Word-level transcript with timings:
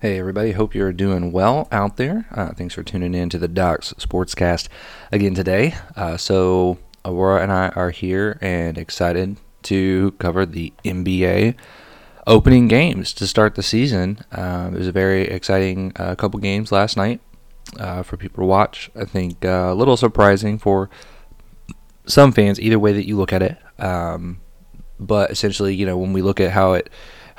Hey, 0.00 0.18
everybody. 0.18 0.52
Hope 0.52 0.74
you're 0.74 0.94
doing 0.94 1.30
well 1.30 1.68
out 1.70 1.98
there. 1.98 2.24
Uh, 2.30 2.54
thanks 2.54 2.72
for 2.72 2.82
tuning 2.82 3.12
in 3.12 3.28
to 3.28 3.38
the 3.38 3.46
Docs 3.46 3.92
Sportscast 3.98 4.66
again 5.12 5.34
today. 5.34 5.74
Uh, 5.94 6.16
so, 6.16 6.78
Aurora 7.04 7.42
and 7.42 7.52
I 7.52 7.68
are 7.76 7.90
here 7.90 8.38
and 8.40 8.78
excited 8.78 9.36
to 9.64 10.12
cover 10.12 10.46
the 10.46 10.72
NBA 10.86 11.54
opening 12.26 12.66
games 12.66 13.12
to 13.12 13.26
start 13.26 13.56
the 13.56 13.62
season. 13.62 14.20
Uh, 14.32 14.70
it 14.72 14.78
was 14.78 14.86
a 14.86 14.92
very 14.92 15.24
exciting 15.24 15.92
uh, 15.96 16.14
couple 16.14 16.40
games 16.40 16.72
last 16.72 16.96
night 16.96 17.20
uh, 17.78 18.02
for 18.02 18.16
people 18.16 18.40
to 18.40 18.46
watch. 18.46 18.90
I 18.96 19.04
think 19.04 19.44
uh, 19.44 19.68
a 19.70 19.74
little 19.74 19.98
surprising 19.98 20.58
for 20.58 20.88
some 22.06 22.32
fans, 22.32 22.58
either 22.58 22.78
way 22.78 22.94
that 22.94 23.06
you 23.06 23.18
look 23.18 23.34
at 23.34 23.42
it. 23.42 23.58
Um, 23.78 24.40
but 24.98 25.30
essentially, 25.30 25.74
you 25.74 25.84
know, 25.84 25.98
when 25.98 26.14
we 26.14 26.22
look 26.22 26.40
at 26.40 26.52
how 26.52 26.72
it 26.72 26.88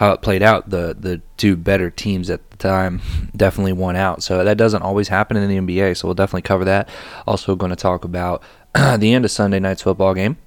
how 0.02 0.12
it 0.14 0.22
played 0.24 0.42
out, 0.42 0.72
the 0.72 0.98
the 1.00 1.22
two 1.38 1.56
better 1.56 1.92
teams 1.92 2.32
at 2.32 2.50
the 2.50 2.58
time 2.58 3.02
definitely 3.36 3.72
won 3.72 3.96
out. 3.96 4.24
So 4.24 4.44
that 4.44 4.58
doesn't 4.58 4.82
always 4.82 5.10
happen 5.10 5.38
in 5.38 5.48
the 5.48 5.74
NBA. 5.74 5.96
So 5.96 6.08
we'll 6.08 6.16
definitely 6.16 6.42
cover 6.42 6.66
that. 6.66 6.90
Also, 7.28 7.56
going 7.56 7.70
to 7.70 7.76
talk 7.76 8.04
about 8.04 8.42
the 8.74 9.14
end 9.14 9.26
of 9.26 9.32
Sunday 9.32 9.60
night's 9.60 9.84
football 9.84 10.16
game 10.16 10.38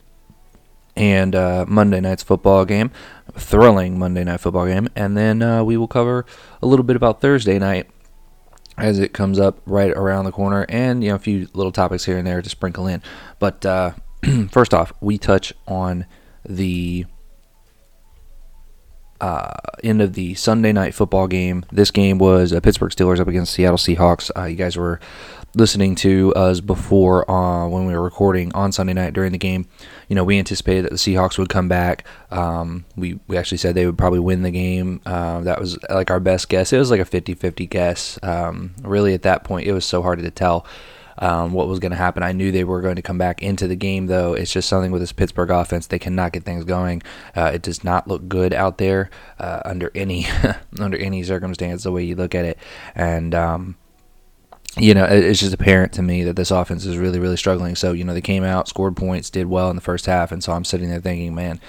and 0.96 1.36
uh, 1.36 1.64
Monday 1.68 2.00
night's 2.00 2.24
football 2.24 2.64
game, 2.64 2.90
thrilling 3.34 3.96
Monday 3.96 4.24
night 4.24 4.40
football 4.40 4.66
game, 4.66 4.88
and 4.96 5.16
then 5.16 5.40
uh, 5.40 5.62
we 5.62 5.76
will 5.76 5.86
cover 5.86 6.26
a 6.60 6.66
little 6.66 6.84
bit 6.84 6.96
about 6.96 7.20
Thursday 7.20 7.60
night 7.60 7.88
as 8.76 8.98
it 8.98 9.12
comes 9.12 9.38
up 9.38 9.60
right 9.66 9.92
around 9.92 10.24
the 10.24 10.32
corner, 10.32 10.66
and 10.68 11.04
you 11.04 11.10
know 11.10 11.14
a 11.14 11.20
few 11.20 11.48
little 11.52 11.70
topics 11.70 12.06
here 12.06 12.18
and 12.18 12.26
there 12.26 12.42
to 12.42 12.50
sprinkle 12.50 12.88
in. 12.88 13.00
But 13.38 13.64
uh, 13.64 13.92
first 14.50 14.74
off, 14.74 14.92
we 15.00 15.16
touch 15.16 15.52
on 15.68 16.06
the 16.44 17.06
uh, 19.20 19.52
end 19.82 20.02
of 20.02 20.14
the 20.14 20.34
Sunday 20.34 20.72
night 20.72 20.94
football 20.94 21.26
game. 21.26 21.64
This 21.72 21.90
game 21.90 22.18
was 22.18 22.52
uh, 22.52 22.60
Pittsburgh 22.60 22.90
Steelers 22.90 23.20
up 23.20 23.28
against 23.28 23.54
Seattle 23.54 23.78
Seahawks. 23.78 24.30
Uh, 24.36 24.44
you 24.44 24.56
guys 24.56 24.76
were 24.76 25.00
listening 25.56 25.94
to 25.94 26.34
us 26.34 26.60
before 26.60 27.30
uh, 27.30 27.68
when 27.68 27.86
we 27.86 27.94
were 27.94 28.02
recording 28.02 28.52
on 28.54 28.72
Sunday 28.72 28.92
night 28.92 29.12
during 29.12 29.32
the 29.32 29.38
game. 29.38 29.66
You 30.08 30.16
know, 30.16 30.24
we 30.24 30.38
anticipated 30.38 30.84
that 30.84 30.90
the 30.90 30.96
Seahawks 30.96 31.38
would 31.38 31.48
come 31.48 31.68
back. 31.68 32.04
Um, 32.30 32.84
we, 32.96 33.20
we 33.28 33.36
actually 33.36 33.58
said 33.58 33.74
they 33.74 33.86
would 33.86 33.98
probably 33.98 34.18
win 34.18 34.42
the 34.42 34.50
game. 34.50 35.00
Uh, 35.06 35.40
that 35.40 35.60
was 35.60 35.78
like 35.88 36.10
our 36.10 36.20
best 36.20 36.48
guess. 36.48 36.72
It 36.72 36.78
was 36.78 36.90
like 36.90 37.00
a 37.00 37.04
50 37.04 37.34
50 37.34 37.66
guess. 37.66 38.18
Um, 38.22 38.74
really, 38.82 39.14
at 39.14 39.22
that 39.22 39.44
point, 39.44 39.66
it 39.66 39.72
was 39.72 39.84
so 39.84 40.02
hard 40.02 40.18
to 40.18 40.30
tell 40.30 40.66
um, 41.18 41.52
what 41.52 41.68
was 41.68 41.78
going 41.78 41.92
to 41.92 41.96
happen. 41.96 42.22
I 42.22 42.32
knew 42.32 42.50
they 42.50 42.64
were 42.64 42.80
going 42.80 42.96
to 42.96 43.02
come 43.02 43.18
back 43.18 43.42
into 43.42 43.66
the 43.66 43.76
game, 43.76 44.06
though. 44.06 44.34
It's 44.34 44.52
just 44.52 44.68
something 44.68 44.90
with 44.90 45.02
this 45.02 45.12
Pittsburgh 45.12 45.50
offense; 45.50 45.86
they 45.86 45.98
cannot 45.98 46.32
get 46.32 46.44
things 46.44 46.64
going. 46.64 47.02
Uh, 47.36 47.50
it 47.54 47.62
does 47.62 47.84
not 47.84 48.08
look 48.08 48.28
good 48.28 48.52
out 48.52 48.78
there 48.78 49.10
uh, 49.38 49.62
under 49.64 49.90
any 49.94 50.26
under 50.80 50.96
any 50.96 51.22
circumstance, 51.22 51.84
the 51.84 51.92
way 51.92 52.04
you 52.04 52.16
look 52.16 52.34
at 52.34 52.44
it, 52.44 52.58
and. 52.94 53.34
Um, 53.34 53.76
you 54.76 54.92
know, 54.92 55.04
it's 55.04 55.38
just 55.38 55.54
apparent 55.54 55.92
to 55.92 56.02
me 56.02 56.24
that 56.24 56.34
this 56.34 56.50
offense 56.50 56.84
is 56.84 56.98
really, 56.98 57.20
really 57.20 57.36
struggling. 57.36 57.76
So, 57.76 57.92
you 57.92 58.02
know, 58.02 58.12
they 58.12 58.20
came 58.20 58.42
out, 58.42 58.66
scored 58.66 58.96
points, 58.96 59.30
did 59.30 59.46
well 59.46 59.70
in 59.70 59.76
the 59.76 59.82
first 59.82 60.06
half, 60.06 60.32
and 60.32 60.42
so 60.42 60.52
I'm 60.52 60.64
sitting 60.64 60.88
there 60.88 61.00
thinking, 61.00 61.32
man, 61.32 61.60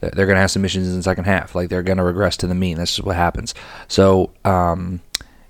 they're 0.00 0.26
going 0.26 0.36
to 0.36 0.40
have 0.40 0.50
some 0.50 0.62
missions 0.62 0.88
in 0.88 0.96
the 0.96 1.02
second 1.02 1.24
half. 1.24 1.54
Like 1.54 1.68
they're 1.68 1.82
going 1.82 1.98
to 1.98 2.04
regress 2.04 2.36
to 2.38 2.46
the 2.46 2.54
mean. 2.54 2.78
That's 2.78 2.96
just 2.96 3.06
what 3.06 3.16
happens. 3.16 3.54
So, 3.88 4.30
um, 4.44 5.00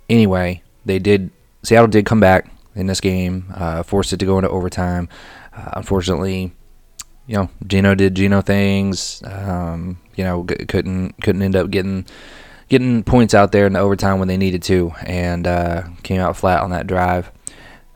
anyway, 0.08 0.62
they 0.84 0.98
did. 0.98 1.30
Seattle 1.62 1.86
did 1.86 2.04
come 2.04 2.20
back 2.20 2.50
in 2.74 2.86
this 2.86 3.00
game, 3.00 3.52
uh, 3.54 3.82
forced 3.82 4.12
it 4.12 4.18
to 4.18 4.26
go 4.26 4.38
into 4.38 4.48
overtime. 4.48 5.08
Uh, 5.56 5.70
unfortunately, 5.74 6.52
you 7.26 7.36
know, 7.36 7.50
Geno 7.66 7.94
did 7.94 8.14
Geno 8.14 8.40
things. 8.40 9.22
Um, 9.24 9.98
you 10.14 10.24
know, 10.24 10.44
g- 10.44 10.66
couldn't 10.66 11.22
couldn't 11.22 11.42
end 11.42 11.56
up 11.56 11.70
getting 11.70 12.06
getting 12.68 13.02
points 13.02 13.34
out 13.34 13.52
there 13.52 13.66
in 13.66 13.72
the 13.72 13.78
overtime 13.78 14.18
when 14.18 14.28
they 14.28 14.36
needed 14.36 14.62
to, 14.64 14.92
and 15.06 15.46
uh, 15.46 15.84
came 16.02 16.20
out 16.20 16.36
flat 16.36 16.62
on 16.62 16.70
that 16.70 16.86
drive. 16.86 17.30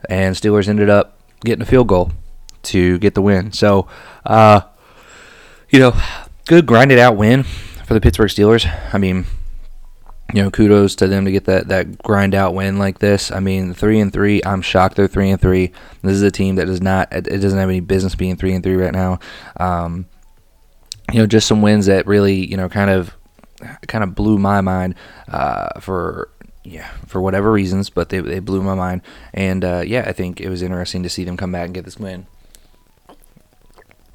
And 0.09 0.34
Steelers 0.34 0.69
ended 0.69 0.89
up 0.89 1.19
getting 1.45 1.62
a 1.62 1.66
field 1.66 1.89
goal 1.89 2.12
to 2.65 2.99
get 2.99 3.15
the 3.15 3.22
win. 3.22 3.53
So, 3.53 3.89
uh, 4.25 4.60
you 5.71 5.78
know, 5.78 5.95
good 6.47 6.66
grinded 6.66 6.99
out 6.99 7.16
win 7.16 7.43
for 7.43 7.95
the 7.95 8.00
Pittsburgh 8.00 8.31
Steelers. 8.31 8.66
I 8.93 8.99
mean, 8.99 9.27
you 10.34 10.43
know, 10.43 10.50
kudos 10.50 10.94
to 10.97 11.06
them 11.06 11.25
to 11.25 11.33
get 11.33 11.47
that, 11.47 11.69
that 11.69 11.99
grind 11.99 12.34
out 12.34 12.55
win 12.55 12.78
like 12.78 12.99
this. 12.99 13.33
I 13.33 13.41
mean, 13.41 13.72
three 13.72 13.99
and 13.99 14.12
three. 14.12 14.43
I'm 14.44 14.61
shocked 14.61 14.97
they're 14.97 15.09
three 15.09 15.31
and 15.31 15.41
three. 15.41 15.72
This 16.03 16.12
is 16.12 16.22
a 16.22 16.31
team 16.31 16.56
that 16.56 16.66
does 16.66 16.83
not 16.83 17.09
it 17.12 17.25
doesn't 17.25 17.59
have 17.59 17.69
any 17.69 17.81
business 17.81 18.15
being 18.15 18.37
three 18.37 18.53
and 18.53 18.62
three 18.62 18.77
right 18.77 18.93
now. 18.93 19.21
Um, 19.59 20.06
you 21.12 21.19
know, 21.21 21.27
just 21.27 21.49
some 21.49 21.62
wins 21.62 21.87
that 21.87 22.06
really 22.06 22.44
you 22.47 22.56
know 22.56 22.69
kind 22.69 22.91
of 22.91 23.16
kind 23.87 24.05
of 24.05 24.15
blew 24.15 24.39
my 24.39 24.61
mind 24.61 24.94
uh, 25.28 25.81
for 25.81 26.31
yeah 26.62 26.91
for 27.06 27.22
whatever 27.22 27.50
reasons, 27.50 27.89
but 27.89 28.10
they 28.10 28.21
they 28.21 28.41
blew 28.41 28.62
my 28.62 28.75
mind. 28.75 29.00
And 29.33 29.65
uh, 29.65 29.83
yeah, 29.87 30.05
I 30.06 30.12
think 30.12 30.43
it 30.43 30.50
was 30.50 30.60
interesting 30.60 31.03
to 31.05 31.09
see 31.09 31.25
them 31.25 31.39
come 31.39 31.53
back 31.53 31.66
and 31.66 31.75
get 31.75 31.87
this 31.87 31.99
win. 31.99 32.27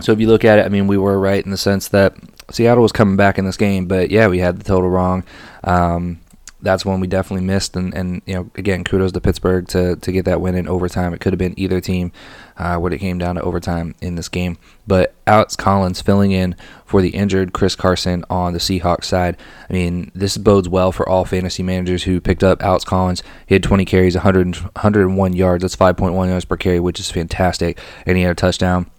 So 0.02 0.12
if 0.12 0.20
you 0.20 0.28
look 0.28 0.46
at 0.46 0.60
it, 0.60 0.66
I 0.66 0.70
mean, 0.70 0.88
we 0.88 0.98
were 0.98 1.20
right 1.20 1.44
in 1.44 1.52
the 1.52 1.58
sense 1.58 1.88
that 1.90 2.16
Seattle 2.52 2.84
was 2.84 2.92
coming 2.92 3.16
back 3.16 3.38
in 3.38 3.46
this 3.46 3.58
game, 3.58 3.88
but 3.88 4.12
yeah, 4.12 4.28
we 4.28 4.40
had 4.40 4.60
the 4.60 4.64
total 4.64 4.90
wrong. 4.90 5.24
Um, 5.64 6.20
that's 6.64 6.86
one 6.86 7.02
we 7.02 7.08
definitely 7.08 7.46
missed, 7.46 7.76
and, 7.76 7.94
and 7.94 8.22
you 8.26 8.34
know, 8.34 8.50
again, 8.56 8.86
kudos 8.86 9.12
to 9.12 9.20
Pittsburgh 9.20 9.68
to, 9.68 9.98
to 9.98 10.12
get 10.14 10.24
that 10.26 10.40
win 10.40 10.56
in 10.56 10.68
overtime. 10.68 11.14
It 11.14 11.20
could 11.20 11.34
have 11.34 11.38
been 11.38 11.54
either 11.60 11.82
team 11.82 12.14
uh, 12.58 12.78
when 12.78 12.94
it 12.94 13.00
came 13.00 13.18
down 13.18 13.36
to 13.36 13.42
overtime 13.42 13.96
in 14.02 14.16
this 14.16 14.30
game. 14.30 14.58
But 14.88 15.14
Alex 15.28 15.58
Collins 15.58 16.02
filling 16.02 16.32
in 16.32 16.56
for 16.86 17.02
the 17.02 17.10
injured 17.10 17.52
Chris 17.52 17.76
Carson 17.76 18.24
on 18.30 18.54
the 18.54 18.60
Seahawks 18.60 19.06
side. 19.06 19.36
I 19.70 19.74
mean, 19.74 20.10
this 20.16 20.38
bodes 20.38 20.70
well 20.70 20.94
for 20.94 21.08
all 21.08 21.26
fantasy 21.26 21.64
managers 21.64 22.04
who 22.04 22.22
picked 22.22 22.44
up 22.44 22.64
Alex 22.64 22.86
Collins. 22.86 23.24
He 23.46 23.56
had 23.56 23.64
20 23.64 23.84
carries, 23.84 24.16
100, 24.16 24.56
101 24.56 25.34
yards. 25.34 25.64
That's 25.64 25.76
5.1 25.76 26.30
yards 26.30 26.46
per 26.46 26.56
carry, 26.56 26.80
which 26.80 27.00
is 27.00 27.12
fantastic. 27.12 27.78
And 28.06 28.16
he 28.16 28.24
had 28.24 28.32
a 28.32 28.36
touchdown. 28.36 28.90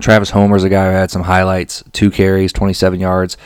Travis 0.00 0.30
Homer's 0.30 0.64
a 0.64 0.68
guy 0.68 0.86
who 0.86 0.96
had 0.96 1.10
some 1.10 1.22
highlights, 1.22 1.82
two 1.92 2.10
carries, 2.10 2.52
27 2.52 3.00
yards 3.00 3.36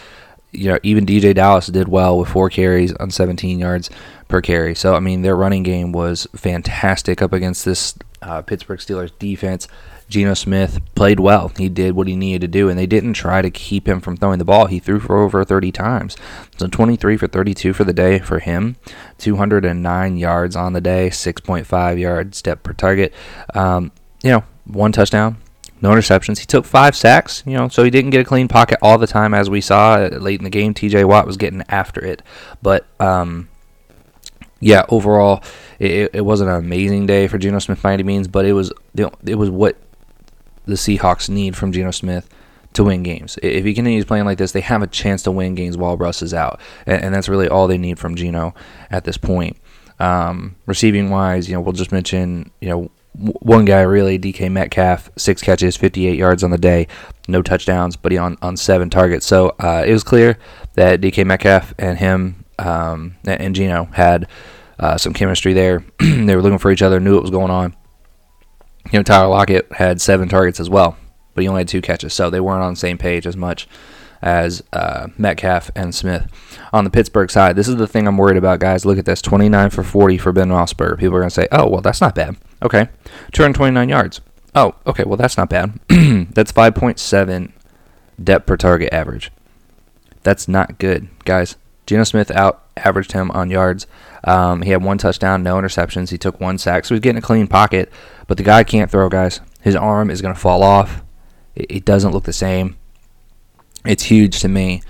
you 0.56 0.70
know, 0.70 0.78
even 0.82 1.06
DeeJay 1.06 1.34
Dallas 1.34 1.66
did 1.66 1.88
well 1.88 2.18
with 2.18 2.28
four 2.28 2.48
carries 2.48 2.92
on 2.94 3.10
17 3.10 3.58
yards 3.58 3.90
per 4.28 4.40
carry. 4.40 4.74
So, 4.74 4.94
I 4.94 5.00
mean, 5.00 5.22
their 5.22 5.36
running 5.36 5.62
game 5.62 5.92
was 5.92 6.26
fantastic 6.34 7.20
up 7.20 7.32
against 7.32 7.64
this 7.64 7.94
uh, 8.22 8.42
Pittsburgh 8.42 8.80
Steelers 8.80 9.12
defense. 9.18 9.68
Geno 10.08 10.34
Smith 10.34 10.80
played 10.94 11.18
well. 11.18 11.48
He 11.48 11.68
did 11.68 11.96
what 11.96 12.06
he 12.06 12.14
needed 12.14 12.40
to 12.42 12.48
do, 12.48 12.68
and 12.68 12.78
they 12.78 12.86
didn't 12.86 13.14
try 13.14 13.42
to 13.42 13.50
keep 13.50 13.88
him 13.88 14.00
from 14.00 14.16
throwing 14.16 14.38
the 14.38 14.44
ball. 14.44 14.66
He 14.66 14.78
threw 14.78 15.00
for 15.00 15.18
over 15.18 15.44
30 15.44 15.72
times. 15.72 16.16
So 16.58 16.68
23 16.68 17.16
for 17.16 17.26
32 17.26 17.72
for 17.72 17.84
the 17.84 17.92
day 17.92 18.20
for 18.20 18.38
him. 18.38 18.76
209 19.18 20.16
yards 20.16 20.54
on 20.54 20.72
the 20.74 20.80
day, 20.80 21.10
6.5 21.10 22.00
yards 22.00 22.38
step 22.38 22.62
per 22.62 22.72
target. 22.72 23.12
Um, 23.52 23.90
you 24.22 24.30
know, 24.30 24.44
one 24.64 24.92
touchdown, 24.92 25.38
no 25.80 25.90
interceptions. 25.90 26.38
He 26.38 26.46
took 26.46 26.64
five 26.64 26.96
sacks, 26.96 27.42
you 27.46 27.54
know, 27.54 27.68
so 27.68 27.84
he 27.84 27.90
didn't 27.90 28.10
get 28.10 28.20
a 28.20 28.24
clean 28.24 28.48
pocket 28.48 28.78
all 28.80 28.98
the 28.98 29.06
time, 29.06 29.34
as 29.34 29.50
we 29.50 29.60
saw 29.60 29.96
late 29.96 30.40
in 30.40 30.44
the 30.44 30.50
game. 30.50 30.74
T.J. 30.74 31.04
Watt 31.04 31.26
was 31.26 31.36
getting 31.36 31.62
after 31.68 32.04
it, 32.04 32.22
but 32.62 32.86
um, 33.00 33.48
yeah, 34.60 34.84
overall, 34.88 35.42
it, 35.78 36.10
it 36.14 36.24
wasn't 36.24 36.50
an 36.50 36.56
amazing 36.56 37.06
day 37.06 37.28
for 37.28 37.38
Geno 37.38 37.58
Smith 37.58 37.82
by 37.82 37.92
any 37.92 38.02
means, 38.02 38.28
but 38.28 38.46
it 38.46 38.52
was 38.52 38.72
it 38.96 39.36
was 39.36 39.50
what 39.50 39.76
the 40.64 40.74
Seahawks 40.74 41.28
need 41.28 41.56
from 41.56 41.72
Geno 41.72 41.90
Smith 41.90 42.28
to 42.72 42.84
win 42.84 43.02
games. 43.02 43.38
If 43.42 43.64
he 43.64 43.74
continues 43.74 44.04
playing 44.04 44.24
like 44.24 44.38
this, 44.38 44.52
they 44.52 44.60
have 44.60 44.82
a 44.82 44.86
chance 44.86 45.22
to 45.24 45.30
win 45.30 45.54
games 45.54 45.76
while 45.76 45.96
Russ 45.96 46.22
is 46.22 46.32
out, 46.32 46.60
and, 46.86 47.04
and 47.04 47.14
that's 47.14 47.28
really 47.28 47.48
all 47.48 47.68
they 47.68 47.78
need 47.78 47.98
from 47.98 48.16
Geno 48.16 48.54
at 48.90 49.04
this 49.04 49.18
point. 49.18 49.56
Um, 49.98 50.56
receiving 50.66 51.10
wise, 51.10 51.48
you 51.48 51.54
know, 51.54 51.60
we'll 51.60 51.72
just 51.72 51.92
mention, 51.92 52.50
you 52.60 52.68
know, 52.68 52.90
one 53.16 53.64
guy 53.64 53.80
really, 53.82 54.18
DK 54.18 54.50
Metcalf, 54.50 55.10
six 55.16 55.42
catches, 55.42 55.76
58 55.76 56.18
yards 56.18 56.44
on 56.44 56.50
the 56.50 56.58
day, 56.58 56.86
no 57.28 57.42
touchdowns, 57.42 57.96
but 57.96 58.12
he 58.12 58.18
on, 58.18 58.36
on 58.42 58.56
seven 58.56 58.90
targets. 58.90 59.26
So 59.26 59.54
uh, 59.58 59.84
it 59.86 59.92
was 59.92 60.04
clear 60.04 60.38
that 60.74 61.00
DK 61.00 61.24
Metcalf 61.24 61.74
and 61.78 61.98
him 61.98 62.44
um, 62.58 63.16
and 63.24 63.54
Geno 63.54 63.84
had 63.92 64.28
uh, 64.78 64.98
some 64.98 65.12
chemistry 65.12 65.52
there. 65.52 65.84
they 65.98 66.36
were 66.36 66.42
looking 66.42 66.58
for 66.58 66.70
each 66.70 66.82
other, 66.82 67.00
knew 67.00 67.14
what 67.14 67.22
was 67.22 67.30
going 67.30 67.50
on. 67.50 67.74
You 68.92 68.98
know, 68.98 69.02
Tyler 69.02 69.28
Lockett 69.28 69.72
had 69.72 70.00
seven 70.00 70.28
targets 70.28 70.60
as 70.60 70.70
well, 70.70 70.96
but 71.34 71.42
he 71.42 71.48
only 71.48 71.60
had 71.60 71.68
two 71.68 71.82
catches, 71.82 72.14
so 72.14 72.30
they 72.30 72.40
weren't 72.40 72.62
on 72.62 72.74
the 72.74 72.78
same 72.78 72.98
page 72.98 73.26
as 73.26 73.36
much 73.36 73.66
as 74.22 74.62
uh, 74.72 75.08
Metcalf 75.18 75.70
and 75.74 75.94
Smith. 75.94 76.26
On 76.72 76.84
the 76.84 76.90
Pittsburgh 76.90 77.30
side, 77.30 77.56
this 77.56 77.68
is 77.68 77.76
the 77.76 77.86
thing 77.86 78.06
I'm 78.06 78.16
worried 78.16 78.36
about, 78.36 78.60
guys. 78.60 78.84
Look 78.84 78.98
at 78.98 79.04
this 79.04 79.22
29 79.22 79.70
for 79.70 79.82
40 79.82 80.18
for 80.18 80.32
Ben 80.32 80.48
Roethlisberger. 80.48 80.98
People 80.98 81.16
are 81.16 81.20
going 81.20 81.30
to 81.30 81.34
say, 81.34 81.48
oh, 81.52 81.68
well, 81.68 81.80
that's 81.80 82.00
not 82.00 82.14
bad. 82.14 82.36
Okay. 82.62 82.88
229 83.32 83.88
yards. 83.88 84.20
Oh, 84.54 84.74
okay. 84.86 85.04
Well, 85.04 85.16
that's 85.16 85.36
not 85.36 85.50
bad. 85.50 85.78
that's 85.88 86.52
5.7 86.52 87.52
depth 88.22 88.46
per 88.46 88.56
target 88.56 88.92
average. 88.92 89.30
That's 90.22 90.48
not 90.48 90.78
good, 90.78 91.08
guys. 91.24 91.56
Geno 91.86 92.04
Smith 92.04 92.30
out 92.32 92.64
averaged 92.76 93.12
him 93.12 93.30
on 93.30 93.50
yards. 93.50 93.86
Um, 94.24 94.62
he 94.62 94.70
had 94.70 94.82
one 94.82 94.98
touchdown, 94.98 95.42
no 95.42 95.56
interceptions. 95.56 96.10
He 96.10 96.18
took 96.18 96.40
one 96.40 96.58
sack, 96.58 96.84
so 96.84 96.94
he's 96.94 97.00
getting 97.00 97.18
a 97.18 97.22
clean 97.22 97.46
pocket. 97.46 97.92
But 98.26 98.36
the 98.36 98.42
guy 98.42 98.64
can't 98.64 98.90
throw, 98.90 99.08
guys. 99.08 99.40
His 99.60 99.76
arm 99.76 100.10
is 100.10 100.20
going 100.20 100.34
to 100.34 100.40
fall 100.40 100.62
off. 100.62 101.02
It, 101.54 101.66
it, 101.70 101.84
doesn't 101.84 102.10
look 102.10 102.24
the 102.24 102.32
same. 102.32 102.76
It's 103.86 104.04
huge 104.04 104.40
to 104.40 104.48
me 104.48 104.82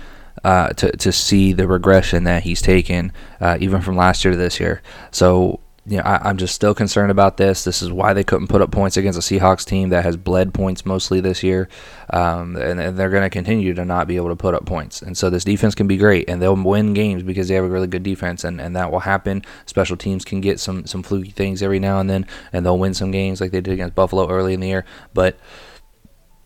uh, 0.43 0.69
to 0.69 0.91
to 0.91 1.11
see 1.11 1.53
the 1.53 1.67
regression 1.67 2.23
that 2.25 2.43
he's 2.43 2.61
taken, 2.61 3.11
uh, 3.39 3.57
even 3.59 3.81
from 3.81 3.95
last 3.95 4.23
year 4.23 4.31
to 4.31 4.37
this 4.37 4.59
year. 4.59 4.81
So 5.11 5.59
you 5.87 5.97
know, 5.97 6.03
I, 6.03 6.29
am 6.29 6.35
just 6.35 6.53
still 6.53 6.75
concerned 6.75 7.11
about 7.11 7.37
this. 7.37 7.63
This 7.63 7.81
is 7.81 7.89
why 7.89 8.11
they 8.11 8.23
couldn't 8.23 8.47
put 8.47 8.61
up 8.61 8.71
points 8.71 8.97
against 8.97 9.17
a 9.17 9.21
Seahawks 9.21 9.63
team 9.63 9.87
that 9.89 10.03
has 10.03 10.17
bled 10.17 10.53
points 10.53 10.85
mostly 10.85 11.21
this 11.21 11.43
year, 11.43 11.69
um, 12.09 12.57
and, 12.57 12.79
and, 12.81 12.97
they're 12.97 13.09
going 13.09 13.23
to 13.23 13.29
continue 13.29 13.73
to 13.73 13.85
not 13.85 14.05
be 14.05 14.17
able 14.17 14.27
to 14.27 14.35
put 14.35 14.53
up 14.53 14.65
points. 14.65 15.01
And 15.01 15.17
so 15.17 15.29
this 15.29 15.45
defense 15.45 15.75
can 15.75 15.87
be 15.87 15.95
great, 15.95 16.29
and 16.29 16.41
they'll 16.41 16.57
win 16.57 16.93
games 16.93 17.23
because 17.23 17.47
they 17.47 17.55
have 17.55 17.63
a 17.63 17.69
really 17.69 17.87
good 17.87 18.03
defense, 18.03 18.43
and, 18.43 18.59
and 18.59 18.75
that 18.75 18.91
will 18.91 18.99
happen. 18.99 19.43
Special 19.65 19.95
teams 19.95 20.25
can 20.25 20.41
get 20.41 20.59
some 20.59 20.85
some 20.85 21.03
fluky 21.03 21.31
things 21.31 21.63
every 21.63 21.79
now 21.79 22.01
and 22.01 22.09
then, 22.09 22.27
and 22.51 22.65
they'll 22.65 22.77
win 22.77 22.93
some 22.93 23.11
games 23.11 23.39
like 23.39 23.51
they 23.51 23.61
did 23.61 23.73
against 23.73 23.95
Buffalo 23.95 24.29
early 24.29 24.53
in 24.53 24.59
the 24.59 24.67
year. 24.67 24.85
But 25.13 25.37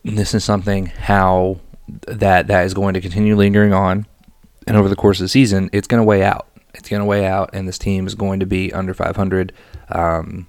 this 0.03 0.35
is 0.35 0.43
something 0.43 0.85
how 0.85 1.59
that 2.07 2.47
that 2.47 2.65
is 2.65 2.73
going 2.73 2.93
to 2.93 3.01
continue 3.01 3.35
lingering 3.35 3.73
on, 3.73 4.05
and 4.67 4.77
over 4.77 4.89
the 4.89 4.95
course 4.95 5.19
of 5.19 5.25
the 5.25 5.29
season, 5.29 5.69
it's 5.73 5.87
going 5.87 5.99
to 5.99 6.05
weigh 6.05 6.23
out 6.23 6.47
it's 6.73 6.89
going 6.89 7.01
to 7.01 7.05
weigh 7.05 7.25
out, 7.25 7.51
and 7.53 7.67
this 7.67 7.77
team 7.77 8.07
is 8.07 8.15
going 8.15 8.39
to 8.39 8.45
be 8.45 8.73
under 8.73 8.93
500. 8.93 9.53
Um, 9.89 10.47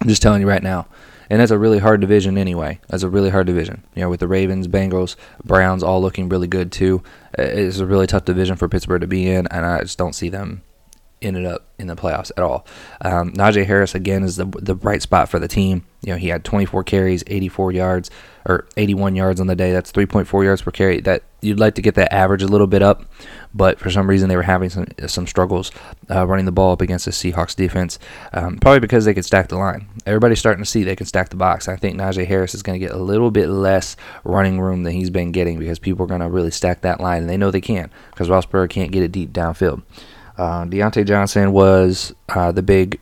I'm 0.00 0.08
just 0.08 0.22
telling 0.22 0.40
you 0.40 0.48
right 0.48 0.62
now. 0.62 0.86
And 1.30 1.40
that's 1.40 1.50
a 1.50 1.58
really 1.58 1.78
hard 1.78 2.00
division 2.00 2.36
anyway. 2.36 2.80
That's 2.88 3.02
a 3.02 3.08
really 3.08 3.30
hard 3.30 3.46
division. 3.46 3.82
You 3.94 4.02
know, 4.02 4.10
with 4.10 4.20
the 4.20 4.28
Ravens, 4.28 4.68
Bengals, 4.68 5.16
Browns 5.42 5.82
all 5.82 6.00
looking 6.00 6.28
really 6.28 6.46
good 6.46 6.70
too. 6.70 7.02
It's 7.36 7.78
a 7.78 7.86
really 7.86 8.06
tough 8.06 8.26
division 8.26 8.56
for 8.56 8.68
Pittsburgh 8.68 9.00
to 9.00 9.06
be 9.06 9.28
in, 9.28 9.46
and 9.48 9.64
I 9.64 9.80
just 9.80 9.98
don't 9.98 10.12
see 10.14 10.28
them 10.28 10.62
ended 11.22 11.46
up 11.46 11.66
in 11.78 11.86
the 11.86 11.96
playoffs 11.96 12.30
at 12.36 12.42
all. 12.42 12.66
Um, 13.00 13.32
Najee 13.32 13.64
Harris 13.64 13.94
again 13.94 14.22
is 14.22 14.36
the 14.36 14.44
the 14.44 14.74
bright 14.74 15.00
spot 15.00 15.30
for 15.30 15.38
the 15.38 15.48
team. 15.48 15.86
You 16.02 16.12
know, 16.12 16.18
he 16.18 16.28
had 16.28 16.44
24 16.44 16.84
carries, 16.84 17.24
84 17.26 17.72
yards 17.72 18.10
or 18.46 18.66
81 18.76 19.16
yards 19.16 19.40
on 19.40 19.46
the 19.46 19.56
day. 19.56 19.72
That's 19.72 19.90
3.4 19.92 20.44
yards 20.44 20.62
per 20.62 20.70
carry. 20.70 21.00
That 21.00 21.22
you'd 21.40 21.60
like 21.60 21.74
to 21.76 21.82
get 21.82 21.94
that 21.94 22.12
average 22.12 22.42
a 22.42 22.46
little 22.46 22.66
bit 22.66 22.82
up, 22.82 23.04
but 23.54 23.78
for 23.78 23.90
some 23.90 24.08
reason 24.08 24.28
they 24.28 24.36
were 24.36 24.42
having 24.42 24.70
some 24.70 24.86
some 25.06 25.26
struggles 25.26 25.70
uh, 26.10 26.26
running 26.26 26.44
the 26.44 26.52
ball 26.52 26.72
up 26.72 26.80
against 26.80 27.04
the 27.04 27.10
Seahawks 27.10 27.56
defense. 27.56 27.98
Um, 28.32 28.58
probably 28.58 28.80
because 28.80 29.04
they 29.04 29.14
could 29.14 29.24
stack 29.24 29.48
the 29.48 29.56
line. 29.56 29.88
Everybody's 30.06 30.38
starting 30.38 30.62
to 30.62 30.70
see 30.70 30.84
they 30.84 30.96
can 30.96 31.06
stack 31.06 31.30
the 31.30 31.36
box. 31.36 31.68
I 31.68 31.76
think 31.76 31.96
Najee 31.96 32.26
Harris 32.26 32.54
is 32.54 32.62
going 32.62 32.78
to 32.78 32.86
get 32.86 32.94
a 32.94 32.98
little 32.98 33.30
bit 33.30 33.48
less 33.48 33.96
running 34.24 34.60
room 34.60 34.82
than 34.82 34.92
he's 34.92 35.10
been 35.10 35.32
getting 35.32 35.58
because 35.58 35.78
people 35.78 36.04
are 36.04 36.08
going 36.08 36.20
to 36.20 36.28
really 36.28 36.50
stack 36.50 36.82
that 36.82 37.00
line, 37.00 37.22
and 37.22 37.30
they 37.30 37.36
know 37.36 37.50
they 37.50 37.60
can 37.60 37.90
because 38.10 38.28
Roethlisberger 38.28 38.70
can't 38.70 38.92
get 38.92 39.02
it 39.02 39.12
deep 39.12 39.32
downfield. 39.32 39.82
Uh, 40.36 40.64
Diontae 40.64 41.06
Johnson 41.06 41.52
was 41.52 42.12
uh, 42.28 42.50
the 42.50 42.62
big 42.62 43.00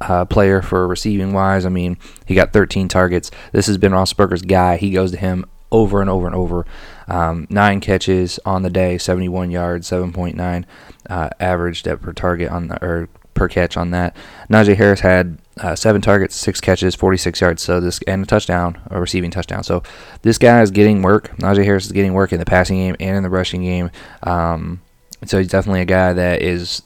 uh, 0.00 0.24
player 0.24 0.62
for 0.62 0.86
receiving 0.86 1.32
wise. 1.32 1.66
I 1.66 1.68
mean, 1.68 1.96
he 2.26 2.34
got 2.34 2.52
13 2.52 2.88
targets. 2.88 3.30
This 3.52 3.66
has 3.66 3.78
been 3.78 3.92
Roethlisberger's 3.92 4.42
guy. 4.42 4.76
He 4.76 4.90
goes 4.90 5.10
to 5.12 5.16
him 5.16 5.44
over 5.70 6.00
and 6.00 6.08
over 6.08 6.26
and 6.26 6.34
over. 6.34 6.66
Um, 7.08 7.46
nine 7.50 7.80
catches 7.80 8.38
on 8.44 8.62
the 8.62 8.70
day, 8.70 8.98
71 8.98 9.50
yards, 9.50 9.88
7.9 9.90 10.64
uh, 11.08 11.30
average 11.40 11.82
depth 11.82 12.02
per 12.02 12.12
target 12.12 12.50
on 12.50 12.68
the, 12.68 12.84
or 12.84 13.08
per 13.34 13.48
catch 13.48 13.76
on 13.76 13.90
that. 13.90 14.14
Najee 14.50 14.76
Harris 14.76 15.00
had 15.00 15.38
uh, 15.58 15.74
seven 15.74 16.00
targets, 16.00 16.34
six 16.36 16.60
catches, 16.60 16.94
46 16.94 17.40
yards. 17.40 17.62
So 17.62 17.80
this 17.80 18.00
and 18.06 18.22
a 18.22 18.26
touchdown, 18.26 18.80
a 18.90 19.00
receiving 19.00 19.30
touchdown. 19.30 19.64
So 19.64 19.82
this 20.22 20.38
guy 20.38 20.62
is 20.62 20.70
getting 20.70 21.02
work. 21.02 21.36
Najee 21.38 21.64
Harris 21.64 21.86
is 21.86 21.92
getting 21.92 22.14
work 22.14 22.32
in 22.32 22.38
the 22.38 22.46
passing 22.46 22.78
game 22.78 22.96
and 23.00 23.16
in 23.16 23.22
the 23.22 23.30
rushing 23.30 23.62
game. 23.62 23.90
Um, 24.22 24.80
so 25.24 25.38
he's 25.38 25.48
definitely 25.48 25.80
a 25.80 25.86
guy 25.86 26.12
that 26.12 26.42
is 26.42 26.82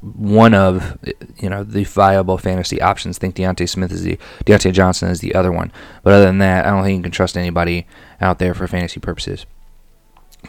one 0.00 0.54
of 0.54 0.98
you 1.38 1.48
know 1.48 1.64
the 1.64 1.84
viable 1.84 2.38
fantasy 2.38 2.80
options. 2.80 3.18
I 3.18 3.20
think 3.20 3.34
D'Ante 3.34 3.66
Smith 3.66 3.92
is 3.92 4.02
the 4.02 4.18
Diontae 4.44 4.72
Johnson 4.72 5.08
is 5.10 5.20
the 5.20 5.34
other 5.34 5.52
one. 5.52 5.72
But 6.02 6.14
other 6.14 6.26
than 6.26 6.38
that, 6.38 6.66
I 6.66 6.70
don't 6.70 6.82
think 6.82 6.96
you 6.96 7.02
can 7.02 7.12
trust 7.12 7.36
anybody 7.36 7.86
out 8.20 8.38
there 8.38 8.54
for 8.54 8.66
fantasy 8.66 9.00
purposes. 9.00 9.46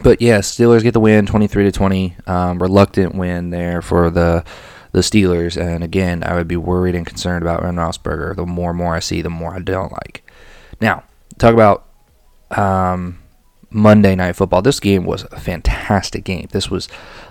But 0.02 0.20
yeah, 0.20 0.38
Steelers 0.38 0.82
get 0.82 0.92
the 0.92 1.00
win, 1.00 1.26
23 1.26 1.64
to 1.64 1.72
20. 1.72 2.16
Um, 2.26 2.60
reluctant 2.60 3.14
win 3.14 3.50
there 3.50 3.80
for 3.80 4.10
the 4.10 4.44
the 4.92 5.00
Steelers. 5.00 5.60
And 5.60 5.84
again, 5.84 6.22
I 6.22 6.34
would 6.34 6.48
be 6.48 6.56
worried 6.56 6.94
and 6.94 7.06
concerned 7.06 7.42
about 7.42 7.62
Ben 7.62 7.76
Roethlisberger. 7.76 8.36
The 8.36 8.46
more 8.46 8.70
and 8.70 8.78
more 8.78 8.94
I 8.94 9.00
see, 9.00 9.22
the 9.22 9.30
more 9.30 9.54
I 9.54 9.60
don't 9.60 9.92
like. 9.92 10.28
Now, 10.80 11.04
talk 11.38 11.52
about 11.52 11.86
um, 12.50 13.18
Monday 13.74 14.14
Night 14.14 14.36
Football. 14.36 14.62
This 14.62 14.78
game 14.78 15.04
was 15.04 15.24
a 15.24 15.40
fantastic 15.40 16.22
game. 16.22 16.46
This 16.52 16.70
was 16.70 16.88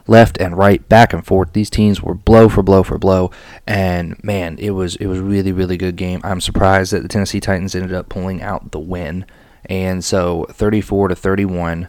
left 0.08 0.38
and 0.42 0.58
right, 0.58 0.88
back 0.90 1.14
and 1.14 1.26
forth. 1.26 1.54
These 1.54 1.70
teams 1.70 2.04
were 2.04 2.14
blow 2.14 2.50
for 2.50 2.62
blow 2.62 2.84
for 2.84 2.98
blow, 2.98 3.32
and 3.66 4.22
man, 4.24 4.58
it 4.60 4.72
was 4.72 4.98
it 4.98 5.08
was 5.08 5.20
really 5.20 5.54
really 5.54 5.78
good 5.78 5.96
game. 5.96 6.20
I'm 6.24 6.42
surprised 6.42 6.92
that 6.92 7.02
the 7.02 7.08
Tennessee 7.08 7.40
Titans 7.40 7.74
ended 7.74 7.94
up 7.94 8.10
pulling 8.10 8.42
out 8.42 8.72
the 8.72 8.80
win, 8.80 9.26
and 9.66 10.04
so 10.04 10.46
34 10.52 11.08
to 11.08 11.16
31, 11.16 11.88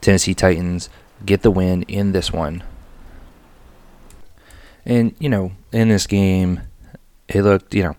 Tennessee 0.00 0.34
Titans 0.34 0.88
get 1.26 1.42
the 1.42 1.50
win 1.50 1.82
in 1.82 2.12
this 2.12 2.32
one. 2.32 2.62
And 4.86 5.14
you 5.18 5.28
know, 5.28 5.50
in 5.72 5.88
this 5.88 6.06
game, 6.06 6.60
it 7.28 7.42
looked 7.42 7.74
you 7.74 7.82
know. 7.82 7.96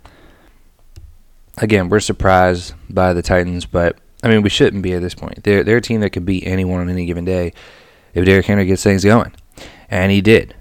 Again, 1.58 1.90
we're 1.90 2.00
surprised 2.00 2.74
by 2.90 3.12
the 3.12 3.22
Titans, 3.22 3.66
but 3.66 3.98
I 4.24 4.30
mean, 4.30 4.42
we 4.42 4.50
shouldn't 4.50 4.84
be 4.84 4.94
at 4.94 5.02
this 5.02 5.16
point. 5.16 5.44
They're, 5.44 5.64
they're 5.64 5.78
a 5.78 5.82
team 5.82 6.02
that 6.02 6.12
could 6.12 6.26
beat 6.26 6.46
anyone 6.46 6.80
on 6.80 6.90
any 6.90 7.06
given 7.06 7.26
day 7.26 7.54
if 8.14 8.26
Derrick 8.26 8.46
Henry 8.46 8.66
gets 8.66 8.84
things 8.84 9.04
going. 9.04 9.34
And 9.90 10.12
he 10.12 10.22
did. 10.22 10.54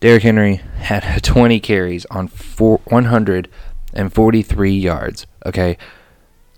Derrick 0.00 0.22
Henry 0.22 0.56
had 0.78 1.22
20 1.22 1.60
carries 1.60 2.04
on 2.06 2.28
four, 2.28 2.80
143 2.84 4.70
yards. 4.72 5.26
Okay. 5.46 5.78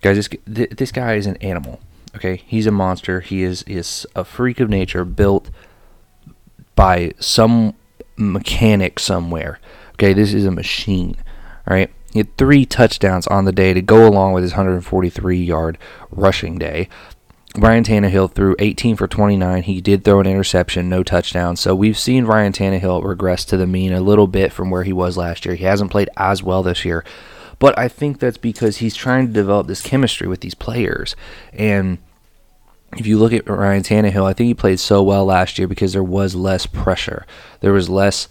Guys, 0.00 0.28
this, 0.46 0.68
this 0.70 0.92
guy 0.92 1.14
is 1.14 1.26
an 1.26 1.36
animal. 1.38 1.80
Okay. 2.16 2.42
He's 2.46 2.66
a 2.66 2.70
monster. 2.70 3.20
He 3.20 3.42
is, 3.42 3.64
he 3.66 3.74
is 3.74 4.06
a 4.14 4.24
freak 4.24 4.60
of 4.60 4.70
nature 4.70 5.04
built 5.04 5.50
by 6.74 7.12
some 7.20 7.74
mechanic 8.16 8.98
somewhere. 8.98 9.60
Okay. 9.94 10.14
This 10.14 10.32
is 10.32 10.46
a 10.46 10.50
machine. 10.50 11.16
All 11.66 11.74
right. 11.74 11.90
He 12.14 12.20
had 12.20 12.36
three 12.36 12.64
touchdowns 12.64 13.26
on 13.26 13.44
the 13.44 13.50
day 13.50 13.74
to 13.74 13.82
go 13.82 14.06
along 14.06 14.34
with 14.34 14.44
his 14.44 14.52
143 14.52 15.36
yard 15.36 15.76
rushing 16.12 16.58
day. 16.58 16.88
Ryan 17.56 17.82
Tannehill 17.82 18.32
threw 18.32 18.54
18 18.60 18.94
for 18.94 19.08
29. 19.08 19.64
He 19.64 19.80
did 19.80 20.04
throw 20.04 20.20
an 20.20 20.26
interception, 20.26 20.88
no 20.88 21.02
touchdown. 21.02 21.56
So 21.56 21.74
we've 21.74 21.98
seen 21.98 22.24
Ryan 22.24 22.52
Tannehill 22.52 23.04
regress 23.04 23.44
to 23.46 23.56
the 23.56 23.66
mean 23.66 23.92
a 23.92 24.00
little 24.00 24.28
bit 24.28 24.52
from 24.52 24.70
where 24.70 24.84
he 24.84 24.92
was 24.92 25.16
last 25.16 25.44
year. 25.44 25.56
He 25.56 25.64
hasn't 25.64 25.90
played 25.90 26.08
as 26.16 26.40
well 26.40 26.62
this 26.62 26.84
year. 26.84 27.04
But 27.58 27.76
I 27.76 27.88
think 27.88 28.20
that's 28.20 28.38
because 28.38 28.76
he's 28.76 28.94
trying 28.94 29.26
to 29.26 29.32
develop 29.32 29.66
this 29.66 29.82
chemistry 29.82 30.28
with 30.28 30.40
these 30.40 30.54
players. 30.54 31.16
And 31.52 31.98
if 32.96 33.08
you 33.08 33.18
look 33.18 33.32
at 33.32 33.48
Ryan 33.48 33.82
Tannehill, 33.82 34.24
I 34.24 34.34
think 34.34 34.46
he 34.46 34.54
played 34.54 34.78
so 34.78 35.02
well 35.02 35.24
last 35.24 35.58
year 35.58 35.66
because 35.66 35.92
there 35.94 36.04
was 36.04 36.36
less 36.36 36.66
pressure. 36.66 37.26
There 37.58 37.72
was 37.72 37.88
less 37.88 38.28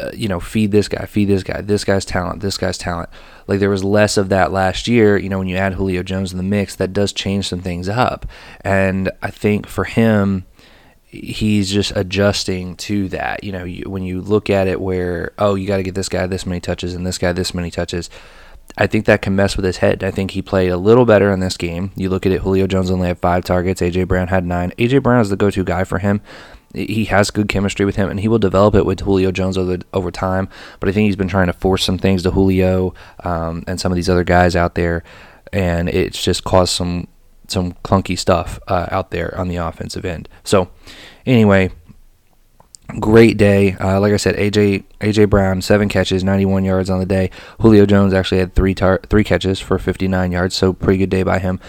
uh, 0.00 0.10
you 0.14 0.28
know, 0.28 0.40
feed 0.40 0.72
this 0.72 0.88
guy, 0.88 1.04
feed 1.06 1.26
this 1.26 1.42
guy, 1.42 1.60
this 1.60 1.84
guy's 1.84 2.04
talent, 2.04 2.40
this 2.40 2.56
guy's 2.56 2.78
talent. 2.78 3.10
Like 3.46 3.60
there 3.60 3.70
was 3.70 3.84
less 3.84 4.16
of 4.16 4.28
that 4.30 4.52
last 4.52 4.88
year. 4.88 5.16
You 5.16 5.28
know, 5.28 5.38
when 5.38 5.48
you 5.48 5.56
add 5.56 5.74
Julio 5.74 6.02
Jones 6.02 6.32
in 6.32 6.38
the 6.38 6.44
mix, 6.44 6.74
that 6.76 6.92
does 6.92 7.12
change 7.12 7.48
some 7.48 7.60
things 7.60 7.88
up. 7.88 8.26
And 8.62 9.10
I 9.22 9.30
think 9.30 9.66
for 9.66 9.84
him, 9.84 10.46
he's 11.04 11.70
just 11.70 11.92
adjusting 11.94 12.76
to 12.76 13.08
that. 13.10 13.44
You 13.44 13.52
know, 13.52 13.64
you, 13.64 13.88
when 13.88 14.02
you 14.02 14.20
look 14.20 14.50
at 14.50 14.66
it, 14.66 14.80
where 14.80 15.32
oh, 15.38 15.54
you 15.54 15.66
got 15.66 15.78
to 15.78 15.82
get 15.82 15.94
this 15.94 16.08
guy 16.08 16.26
this 16.26 16.46
many 16.46 16.60
touches 16.60 16.94
and 16.94 17.06
this 17.06 17.18
guy 17.18 17.32
this 17.32 17.54
many 17.54 17.70
touches. 17.70 18.10
I 18.76 18.86
think 18.86 19.04
that 19.04 19.22
can 19.22 19.36
mess 19.36 19.56
with 19.56 19.64
his 19.64 19.76
head. 19.76 20.02
I 20.02 20.10
think 20.10 20.32
he 20.32 20.42
played 20.42 20.70
a 20.70 20.76
little 20.76 21.04
better 21.04 21.30
in 21.30 21.38
this 21.38 21.56
game. 21.56 21.92
You 21.94 22.08
look 22.08 22.26
at 22.26 22.32
it, 22.32 22.40
Julio 22.40 22.66
Jones 22.66 22.90
only 22.90 23.08
had 23.08 23.18
five 23.18 23.44
targets. 23.44 23.80
AJ 23.80 24.08
Brown 24.08 24.28
had 24.28 24.46
nine. 24.46 24.72
AJ 24.78 25.02
Brown 25.02 25.20
is 25.20 25.28
the 25.28 25.36
go-to 25.36 25.62
guy 25.62 25.84
for 25.84 25.98
him 25.98 26.22
he 26.74 27.06
has 27.06 27.30
good 27.30 27.48
chemistry 27.48 27.84
with 27.86 27.96
him, 27.96 28.10
and 28.10 28.20
he 28.20 28.28
will 28.28 28.38
develop 28.38 28.74
it 28.74 28.84
with 28.84 29.00
Julio 29.00 29.30
Jones 29.30 29.56
over, 29.56 29.78
over 29.92 30.10
time. 30.10 30.48
But 30.80 30.88
I 30.88 30.92
think 30.92 31.06
he's 31.06 31.16
been 31.16 31.28
trying 31.28 31.46
to 31.46 31.52
force 31.52 31.84
some 31.84 31.98
things 31.98 32.22
to 32.24 32.32
Julio 32.32 32.94
um, 33.22 33.64
and 33.66 33.80
some 33.80 33.92
of 33.92 33.96
these 33.96 34.08
other 34.08 34.24
guys 34.24 34.56
out 34.56 34.74
there, 34.74 35.04
and 35.52 35.88
it's 35.88 36.22
just 36.22 36.44
caused 36.44 36.72
some 36.72 37.08
some 37.46 37.72
clunky 37.84 38.18
stuff 38.18 38.58
uh, 38.68 38.86
out 38.90 39.10
there 39.10 39.36
on 39.38 39.48
the 39.48 39.56
offensive 39.56 40.04
end. 40.04 40.28
So, 40.44 40.70
anyway, 41.26 41.70
great 43.00 43.36
day. 43.36 43.72
Uh, 43.74 44.00
like 44.00 44.12
I 44.12 44.16
said, 44.16 44.36
AJ 44.36 44.84
AJ 45.00 45.30
Brown 45.30 45.62
seven 45.62 45.88
catches, 45.88 46.24
91 46.24 46.64
yards 46.64 46.90
on 46.90 46.98
the 46.98 47.06
day. 47.06 47.30
Julio 47.60 47.86
Jones 47.86 48.12
actually 48.12 48.38
had 48.38 48.54
three 48.54 48.74
tar- 48.74 49.00
three 49.08 49.24
catches 49.24 49.60
for 49.60 49.78
59 49.78 50.32
yards, 50.32 50.54
so 50.54 50.72
pretty 50.72 50.98
good 50.98 51.10
day 51.10 51.22
by 51.22 51.38
him. 51.38 51.60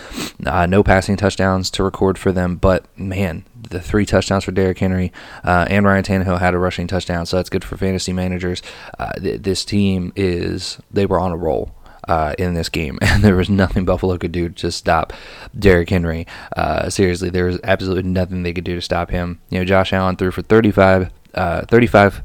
Uh, 0.46 0.66
no 0.66 0.84
passing 0.84 1.18
touchdowns 1.18 1.70
to 1.72 1.84
record 1.84 2.18
for 2.18 2.32
them, 2.32 2.56
but 2.56 2.86
man, 2.98 3.44
the 3.70 3.82
three 3.82 4.06
touchdowns 4.06 4.44
for 4.44 4.52
Derrick 4.52 4.80
Henry 4.80 5.12
uh, 5.44 5.66
and 5.70 5.86
Ryan 5.86 6.04
Tannehill 6.04 6.40
had 6.40 6.54
a 6.54 6.58
rushing 6.58 6.88
touchdown, 6.88 7.26
so 7.26 7.38
that's 7.38 7.50
good 7.50 7.64
for 7.64 7.78
fantasy 7.78 8.14
managers. 8.14 8.62
Uh, 8.98 9.14
th- 9.14 9.42
this 9.42 9.66
team 9.66 10.14
is 10.16 10.80
they 10.92 11.06
were 11.06 11.20
on 11.20 11.32
a 11.32 11.38
roll. 11.38 11.72
Uh, 12.08 12.36
in 12.38 12.54
this 12.54 12.70
game, 12.70 13.00
and 13.02 13.24
there 13.24 13.36
was 13.36 13.50
nothing 13.50 13.84
Buffalo 13.84 14.16
could 14.20 14.32
do 14.32 14.48
to 14.48 14.72
stop 14.72 15.12
Derrick 15.58 15.90
Henry. 15.90 16.28
Uh, 16.56 16.88
seriously, 16.88 17.32
there 17.32 17.46
was 17.46 17.60
absolutely 17.64 18.04
nothing 18.04 18.44
they 18.44 18.54
could 18.54 18.64
do 18.64 18.76
to 18.76 18.82
stop 18.82 19.10
him. 19.10 19.42
You 19.50 19.58
know, 19.58 19.66
Josh 19.66 19.92
Allen 19.92 20.16
threw 20.16 20.30
for 20.30 20.44
35, 20.44 21.10
uh, 21.34 21.66
35 21.66 22.22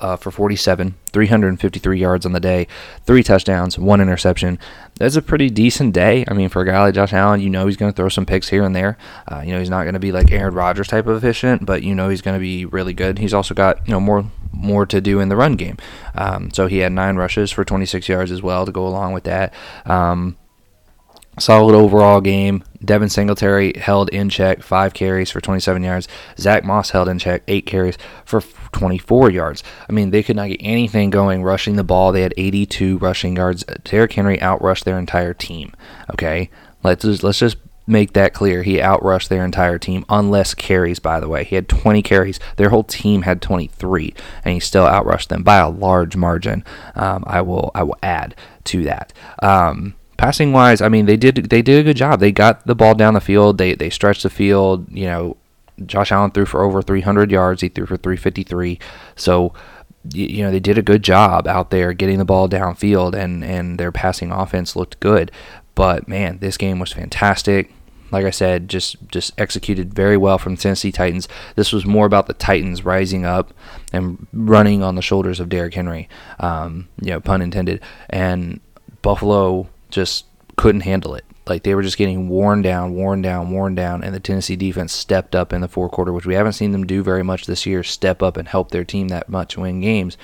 uh, 0.00 0.16
for 0.16 0.30
47, 0.30 0.94
353 1.12 1.98
yards 1.98 2.26
on 2.26 2.32
the 2.32 2.40
day, 2.40 2.66
three 3.04 3.22
touchdowns, 3.22 3.78
one 3.78 4.00
interception. 4.00 4.58
That's 4.96 5.16
a 5.16 5.22
pretty 5.22 5.50
decent 5.50 5.94
day. 5.94 6.24
I 6.28 6.34
mean, 6.34 6.48
for 6.48 6.62
a 6.62 6.66
guy 6.66 6.80
like 6.80 6.94
Josh 6.94 7.12
Allen, 7.12 7.40
you 7.40 7.50
know 7.50 7.66
he's 7.66 7.76
going 7.76 7.92
to 7.92 7.96
throw 7.96 8.08
some 8.08 8.26
picks 8.26 8.48
here 8.48 8.64
and 8.64 8.74
there. 8.74 8.98
Uh, 9.30 9.42
you 9.44 9.52
know 9.52 9.58
he's 9.58 9.70
not 9.70 9.84
going 9.84 9.94
to 9.94 10.00
be 10.00 10.12
like 10.12 10.30
Aaron 10.30 10.54
Rodgers 10.54 10.88
type 10.88 11.06
of 11.06 11.16
efficient, 11.16 11.64
but 11.64 11.82
you 11.82 11.94
know 11.94 12.08
he's 12.08 12.22
going 12.22 12.36
to 12.36 12.40
be 12.40 12.64
really 12.64 12.92
good. 12.94 13.18
He's 13.18 13.34
also 13.34 13.54
got 13.54 13.86
you 13.86 13.92
know 13.92 14.00
more 14.00 14.30
more 14.52 14.86
to 14.86 15.00
do 15.00 15.20
in 15.20 15.28
the 15.28 15.36
run 15.36 15.54
game. 15.54 15.76
Um, 16.14 16.50
so 16.50 16.66
he 16.66 16.78
had 16.78 16.92
nine 16.92 17.16
rushes 17.16 17.50
for 17.50 17.64
26 17.64 18.08
yards 18.08 18.30
as 18.32 18.42
well 18.42 18.66
to 18.66 18.72
go 18.72 18.86
along 18.86 19.12
with 19.12 19.24
that. 19.24 19.54
Um, 19.86 20.36
solid 21.38 21.74
overall 21.74 22.20
game. 22.20 22.64
Devin 22.84 23.08
Singletary 23.10 23.74
held 23.78 24.08
in 24.10 24.28
check, 24.28 24.62
five 24.62 24.94
carries 24.94 25.30
for 25.30 25.40
27 25.40 25.82
yards. 25.82 26.08
Zach 26.38 26.64
Moss 26.64 26.90
held 26.90 27.08
in 27.08 27.18
check, 27.18 27.42
eight 27.46 27.66
carries 27.66 27.98
for 28.24 28.40
24 28.72 29.30
yards. 29.30 29.62
I 29.88 29.92
mean, 29.92 30.10
they 30.10 30.22
could 30.22 30.36
not 30.36 30.48
get 30.48 30.60
anything 30.60 31.10
going 31.10 31.42
rushing 31.42 31.76
the 31.76 31.84
ball. 31.84 32.12
They 32.12 32.22
had 32.22 32.34
82 32.36 32.98
rushing 32.98 33.36
yards. 33.36 33.64
Derrick 33.84 34.12
Henry 34.12 34.38
outrushed 34.38 34.84
their 34.84 34.98
entire 34.98 35.34
team. 35.34 35.72
Okay, 36.10 36.50
let's 36.82 37.04
just, 37.04 37.22
let's 37.22 37.38
just 37.38 37.58
make 37.86 38.12
that 38.12 38.32
clear. 38.32 38.62
He 38.62 38.76
outrushed 38.76 39.28
their 39.28 39.44
entire 39.44 39.78
team 39.78 40.04
unless 40.08 40.54
carries, 40.54 41.00
by 41.00 41.20
the 41.20 41.28
way. 41.28 41.44
He 41.44 41.56
had 41.56 41.68
20 41.68 42.02
carries. 42.02 42.40
Their 42.56 42.70
whole 42.70 42.84
team 42.84 43.22
had 43.22 43.42
23, 43.42 44.14
and 44.44 44.54
he 44.54 44.60
still 44.60 44.86
outrushed 44.86 45.28
them 45.28 45.42
by 45.42 45.58
a 45.58 45.68
large 45.68 46.16
margin. 46.16 46.64
Um, 46.94 47.24
I 47.26 47.42
will 47.42 47.70
I 47.74 47.82
will 47.82 47.98
add 48.02 48.34
to 48.64 48.84
that. 48.84 49.12
Um, 49.42 49.94
passing 50.20 50.52
wise, 50.52 50.82
I 50.82 50.88
mean 50.88 51.06
they 51.06 51.16
did 51.16 51.36
they 51.36 51.62
did 51.62 51.80
a 51.80 51.82
good 51.82 51.96
job. 51.96 52.20
They 52.20 52.30
got 52.30 52.66
the 52.66 52.74
ball 52.74 52.94
down 52.94 53.14
the 53.14 53.20
field. 53.20 53.56
They 53.56 53.74
they 53.74 53.88
stretched 53.88 54.22
the 54.22 54.30
field. 54.30 54.86
You 54.90 55.06
know, 55.06 55.36
Josh 55.86 56.12
Allen 56.12 56.30
threw 56.30 56.44
for 56.44 56.62
over 56.62 56.82
300 56.82 57.30
yards. 57.30 57.62
He 57.62 57.70
threw 57.70 57.86
for 57.86 57.96
353. 57.96 58.78
So 59.16 59.54
you 60.12 60.42
know 60.42 60.50
they 60.50 60.60
did 60.60 60.78
a 60.78 60.82
good 60.82 61.02
job 61.02 61.46
out 61.46 61.70
there 61.70 61.94
getting 61.94 62.18
the 62.18 62.26
ball 62.26 62.48
downfield, 62.48 63.14
and 63.14 63.42
and 63.42 63.80
their 63.80 63.90
passing 63.90 64.30
offense 64.30 64.76
looked 64.76 65.00
good. 65.00 65.32
But 65.74 66.06
man, 66.06 66.38
this 66.40 66.58
game 66.58 66.78
was 66.78 66.92
fantastic. 66.92 67.72
Like 68.10 68.26
I 68.26 68.30
said, 68.30 68.68
just 68.68 68.96
just 69.08 69.32
executed 69.40 69.94
very 69.94 70.18
well 70.18 70.36
from 70.36 70.56
Tennessee 70.56 70.92
Titans. 70.92 71.28
This 71.56 71.72
was 71.72 71.86
more 71.86 72.04
about 72.04 72.26
the 72.26 72.34
Titans 72.34 72.84
rising 72.84 73.24
up 73.24 73.54
and 73.90 74.26
running 74.34 74.82
on 74.82 74.96
the 74.96 75.02
shoulders 75.02 75.40
of 75.40 75.48
Derrick 75.48 75.74
Henry, 75.74 76.10
um, 76.40 76.88
you 77.00 77.10
know, 77.10 77.20
pun 77.20 77.40
intended. 77.40 77.80
And 78.10 78.60
Buffalo 79.00 79.68
just 79.90 80.26
couldn't 80.56 80.82
handle 80.82 81.14
it. 81.14 81.24
Like 81.46 81.62
they 81.62 81.74
were 81.74 81.82
just 81.82 81.98
getting 81.98 82.28
worn 82.28 82.62
down, 82.62 82.94
worn 82.94 83.22
down, 83.22 83.50
worn 83.50 83.74
down, 83.74 84.04
and 84.04 84.14
the 84.14 84.20
Tennessee 84.20 84.56
defense 84.56 84.92
stepped 84.92 85.34
up 85.34 85.52
in 85.52 85.60
the 85.60 85.68
fourth 85.68 85.92
quarter, 85.92 86.12
which 86.12 86.26
we 86.26 86.34
haven't 86.34 86.52
seen 86.52 86.72
them 86.72 86.86
do 86.86 87.02
very 87.02 87.22
much 87.22 87.46
this 87.46 87.66
year. 87.66 87.82
Step 87.82 88.22
up 88.22 88.36
and 88.36 88.46
help 88.46 88.70
their 88.70 88.84
team 88.84 89.08
that 89.08 89.28
much 89.28 89.56
win 89.56 89.80
games. 89.80 90.16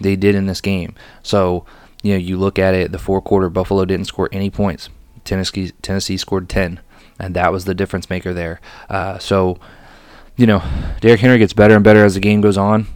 They 0.00 0.16
did 0.16 0.34
in 0.34 0.46
this 0.46 0.60
game. 0.60 0.94
So 1.22 1.66
you 2.02 2.12
know, 2.12 2.18
you 2.18 2.36
look 2.36 2.58
at 2.58 2.74
it, 2.74 2.92
the 2.92 2.98
fourth 2.98 3.24
quarter, 3.24 3.50
Buffalo 3.50 3.84
didn't 3.84 4.06
score 4.06 4.28
any 4.32 4.50
points. 4.50 4.88
Tennessee 5.24 5.70
Tennessee 5.82 6.16
scored 6.16 6.48
ten, 6.48 6.80
and 7.18 7.34
that 7.34 7.52
was 7.52 7.64
the 7.64 7.74
difference 7.74 8.08
maker 8.08 8.32
there. 8.32 8.60
Uh, 8.88 9.18
so, 9.18 9.58
you 10.36 10.46
know, 10.46 10.62
Derrick 11.00 11.20
Henry 11.20 11.38
gets 11.38 11.52
better 11.52 11.74
and 11.74 11.84
better 11.84 12.04
as 12.04 12.14
the 12.14 12.20
game 12.20 12.40
goes 12.40 12.56
on. 12.56 12.86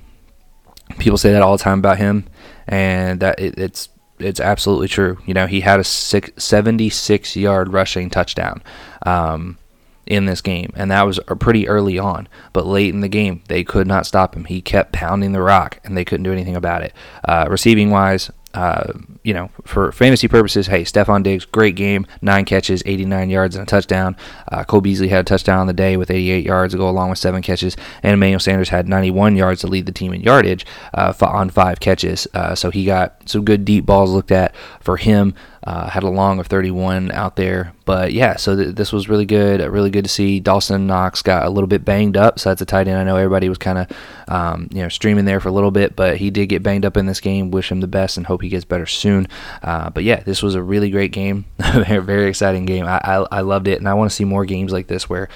People 0.99 1.19
say 1.19 1.33
that 1.33 1.43
all 1.43 1.57
the 1.57 1.63
time 1.63 1.79
about 1.79 1.99
him, 1.99 2.27
and 2.67 3.21
that 3.21 3.39
it, 3.39 3.59
it's 3.59 3.89
it's 4.19 4.41
absolutely 4.41 4.89
true. 4.89 5.19
You 5.27 5.35
know, 5.35 5.47
he 5.47 5.61
had 5.61 5.81
a 5.81 5.85
six, 5.85 6.31
76 6.43 7.37
yard 7.37 7.73
rushing 7.73 8.11
touchdown 8.11 8.63
um, 9.05 9.59
in 10.07 10.27
this 10.27 10.41
game, 10.41 10.73
and 10.77 10.91
that 10.91 11.07
was 11.07 11.21
pretty 11.41 11.69
early 11.69 11.99
on. 11.99 12.29
But 12.53 12.67
late 12.67 12.95
in 12.95 13.01
the 13.01 13.09
game, 13.09 13.43
they 13.49 13.65
could 13.65 13.87
not 13.87 14.07
stop 14.07 14.35
him. 14.35 14.45
He 14.45 14.61
kept 14.61 14.93
pounding 14.93 15.33
the 15.33 15.43
rock, 15.43 15.81
and 15.85 15.97
they 15.97 16.05
couldn't 16.05 16.25
do 16.25 16.33
anything 16.33 16.57
about 16.57 16.83
it. 16.83 16.93
Uh, 17.25 17.47
receiving 17.49 17.91
wise, 17.91 18.31
uh, 18.55 18.93
you 19.25 19.35
know, 19.35 19.51
for 19.65 19.91
fantasy 19.93 20.29
purposes, 20.29 20.69
hey, 20.69 20.83
Stefon 20.83 21.23
Diggs, 21.23 21.45
great 21.45 21.77
game, 21.77 22.07
nine 22.23 22.45
catches, 22.45 22.83
89 22.87 23.31
yards, 23.31 23.57
and 23.57 23.65
a 23.65 23.67
touchdown. 23.67 24.17
Uh, 24.51 24.65
Cole 24.65 24.81
Beasley 24.81 25.09
had 25.09 25.21
a 25.21 25.25
touchdown 25.25 25.59
on 25.59 25.67
the 25.67 25.73
day 25.73 25.97
with 25.97 26.11
88 26.11 26.45
yards 26.45 26.73
to 26.73 26.79
go 26.79 26.89
along 26.89 27.11
with 27.11 27.19
seven 27.19 27.43
catches, 27.43 27.77
and 28.03 28.15
Emmanuel 28.15 28.41
Sanders 28.41 28.69
had 28.69 28.89
91 28.89 29.37
yards 29.37 29.61
to 29.63 29.67
lead 29.67 29.87
the 29.87 29.93
team 29.93 30.13
in 30.15 30.21
yardage 30.21 30.65
uh, 30.95 31.13
on 31.21 31.51
five 31.51 31.81
catches. 31.81 32.29
Uh, 32.33 32.55
so 32.55 32.71
he 32.71 32.85
got 32.85 33.29
some 33.29 33.45
good 33.45 33.65
deep 33.65 33.85
balls 33.85 34.13
looked 34.13 34.33
at 34.33 34.55
for 34.81 34.97
him. 34.97 35.35
Uh, 35.67 35.89
had 35.89 36.03
a 36.03 36.09
long 36.09 36.39
of 36.39 36.47
31 36.47 37.11
out 37.13 37.37
there. 37.37 37.73
But 37.87 38.13
yeah, 38.13 38.37
so 38.37 38.55
th- 38.55 38.75
this 38.75 38.93
was 38.93 39.09
really 39.09 39.25
good. 39.25 39.63
Uh, 39.63 39.71
really 39.71 39.89
good 39.89 40.05
to 40.05 40.11
see. 40.11 40.39
Dawson 40.39 40.87
Knox 40.87 41.23
got 41.23 41.47
a 41.47 41.49
little 41.49 41.67
bit 41.67 41.85
banged 41.87 42.19
up, 42.19 42.39
so 42.39 42.51
that's 42.51 42.61
a 42.61 42.67
tight 42.67 42.87
end. 42.87 42.99
I 42.99 43.05
know 43.05 43.17
everybody 43.17 43.49
was 43.49 43.57
kind 43.57 43.79
of 43.79 43.97
um, 44.29 44.69
you 44.73 44.83
know 44.83 44.91
streaming 44.91 45.25
there 45.25 45.41
for 45.41 45.49
a 45.49 45.53
little 45.53 45.71
bit, 45.71 45.97
but 45.97 46.19
he 46.19 46.31
did 46.31 46.49
get 46.49 46.63
banged 46.63 46.85
up 46.85 46.99
in 46.99 47.07
this 47.07 47.21
game. 47.21 47.51
Wish 47.51 47.73
him 47.73 47.81
the 47.81 47.87
best 47.87 48.19
and 48.19 48.27
hope 48.27 48.43
he 48.43 48.51
gets 48.51 48.67
better 48.67 48.85
soon. 48.85 49.27
Uh, 49.63 49.89
but 49.89 50.05
yeah, 50.05 50.21
this 50.21 50.43
was 50.43 50.55
a 50.55 50.63
really 50.63 50.91
great 50.91 51.13
game. 51.13 51.47
very, 51.59 52.03
very 52.03 52.29
exciting 52.29 52.67
game. 52.67 52.85
I, 52.85 53.01
I, 53.03 53.27
I 53.33 53.41
loved 53.41 53.67
it, 53.67 53.79
and 53.79 53.89
I 53.89 53.95
want 53.95 54.11
to 54.11 54.15
see 54.15 54.25
more 54.25 54.45
games 54.45 54.73
like 54.73 54.87
this 54.87 55.09
where. 55.09 55.29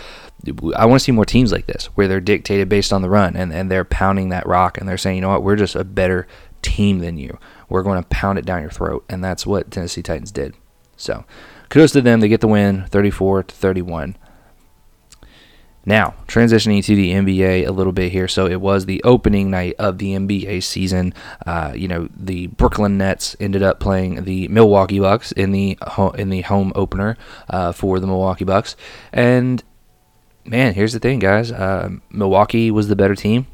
I 0.76 0.86
want 0.86 1.00
to 1.00 1.04
see 1.04 1.10
more 1.10 1.24
teams 1.24 1.50
like 1.50 1.66
this 1.66 1.86
where 1.96 2.06
they're 2.06 2.20
dictated 2.20 2.68
based 2.68 2.92
on 2.92 3.02
the 3.02 3.10
run 3.10 3.34
and, 3.34 3.52
and 3.52 3.68
they're 3.68 3.84
pounding 3.84 4.28
that 4.28 4.46
rock 4.46 4.78
and 4.78 4.88
they're 4.88 4.96
saying, 4.96 5.16
you 5.16 5.20
know 5.20 5.30
what, 5.30 5.42
we're 5.42 5.56
just 5.56 5.74
a 5.74 5.82
better 5.82 6.28
team 6.62 6.98
than 6.98 7.16
you. 7.18 7.38
We're 7.68 7.82
going 7.82 8.02
to 8.02 8.08
pound 8.08 8.38
it 8.38 8.46
down 8.46 8.62
your 8.62 8.70
throat, 8.70 9.04
and 9.08 9.22
that's 9.22 9.46
what 9.46 9.70
Tennessee 9.70 10.02
Titans 10.02 10.32
did. 10.32 10.54
So, 10.96 11.24
kudos 11.68 11.92
to 11.92 12.00
them. 12.00 12.20
They 12.20 12.28
get 12.28 12.40
the 12.40 12.48
win, 12.48 12.86
34 12.86 13.44
to 13.44 13.54
31. 13.54 14.16
Now, 15.88 16.14
transitioning 16.26 16.84
to 16.84 16.94
the 16.94 17.12
NBA 17.12 17.66
a 17.66 17.72
little 17.72 17.94
bit 17.94 18.12
here. 18.12 18.28
So 18.28 18.46
it 18.46 18.60
was 18.60 18.84
the 18.84 19.02
opening 19.04 19.50
night 19.50 19.74
of 19.78 19.96
the 19.96 20.12
NBA 20.12 20.62
season. 20.62 21.14
Uh, 21.46 21.72
you 21.74 21.88
know, 21.88 22.10
the 22.14 22.48
Brooklyn 22.48 22.98
Nets 22.98 23.34
ended 23.40 23.62
up 23.62 23.80
playing 23.80 24.24
the 24.24 24.48
Milwaukee 24.48 25.00
Bucks 25.00 25.32
in 25.32 25.52
the 25.52 25.78
in 26.14 26.28
the 26.28 26.42
home 26.42 26.72
opener 26.74 27.16
uh, 27.48 27.72
for 27.72 28.00
the 28.00 28.06
Milwaukee 28.06 28.44
Bucks. 28.44 28.76
And 29.14 29.64
man, 30.44 30.74
here's 30.74 30.92
the 30.92 30.98
thing, 30.98 31.20
guys. 31.20 31.50
Uh, 31.50 31.88
Milwaukee 32.10 32.70
was 32.70 32.88
the 32.88 32.96
better 32.96 33.14
team 33.14 33.46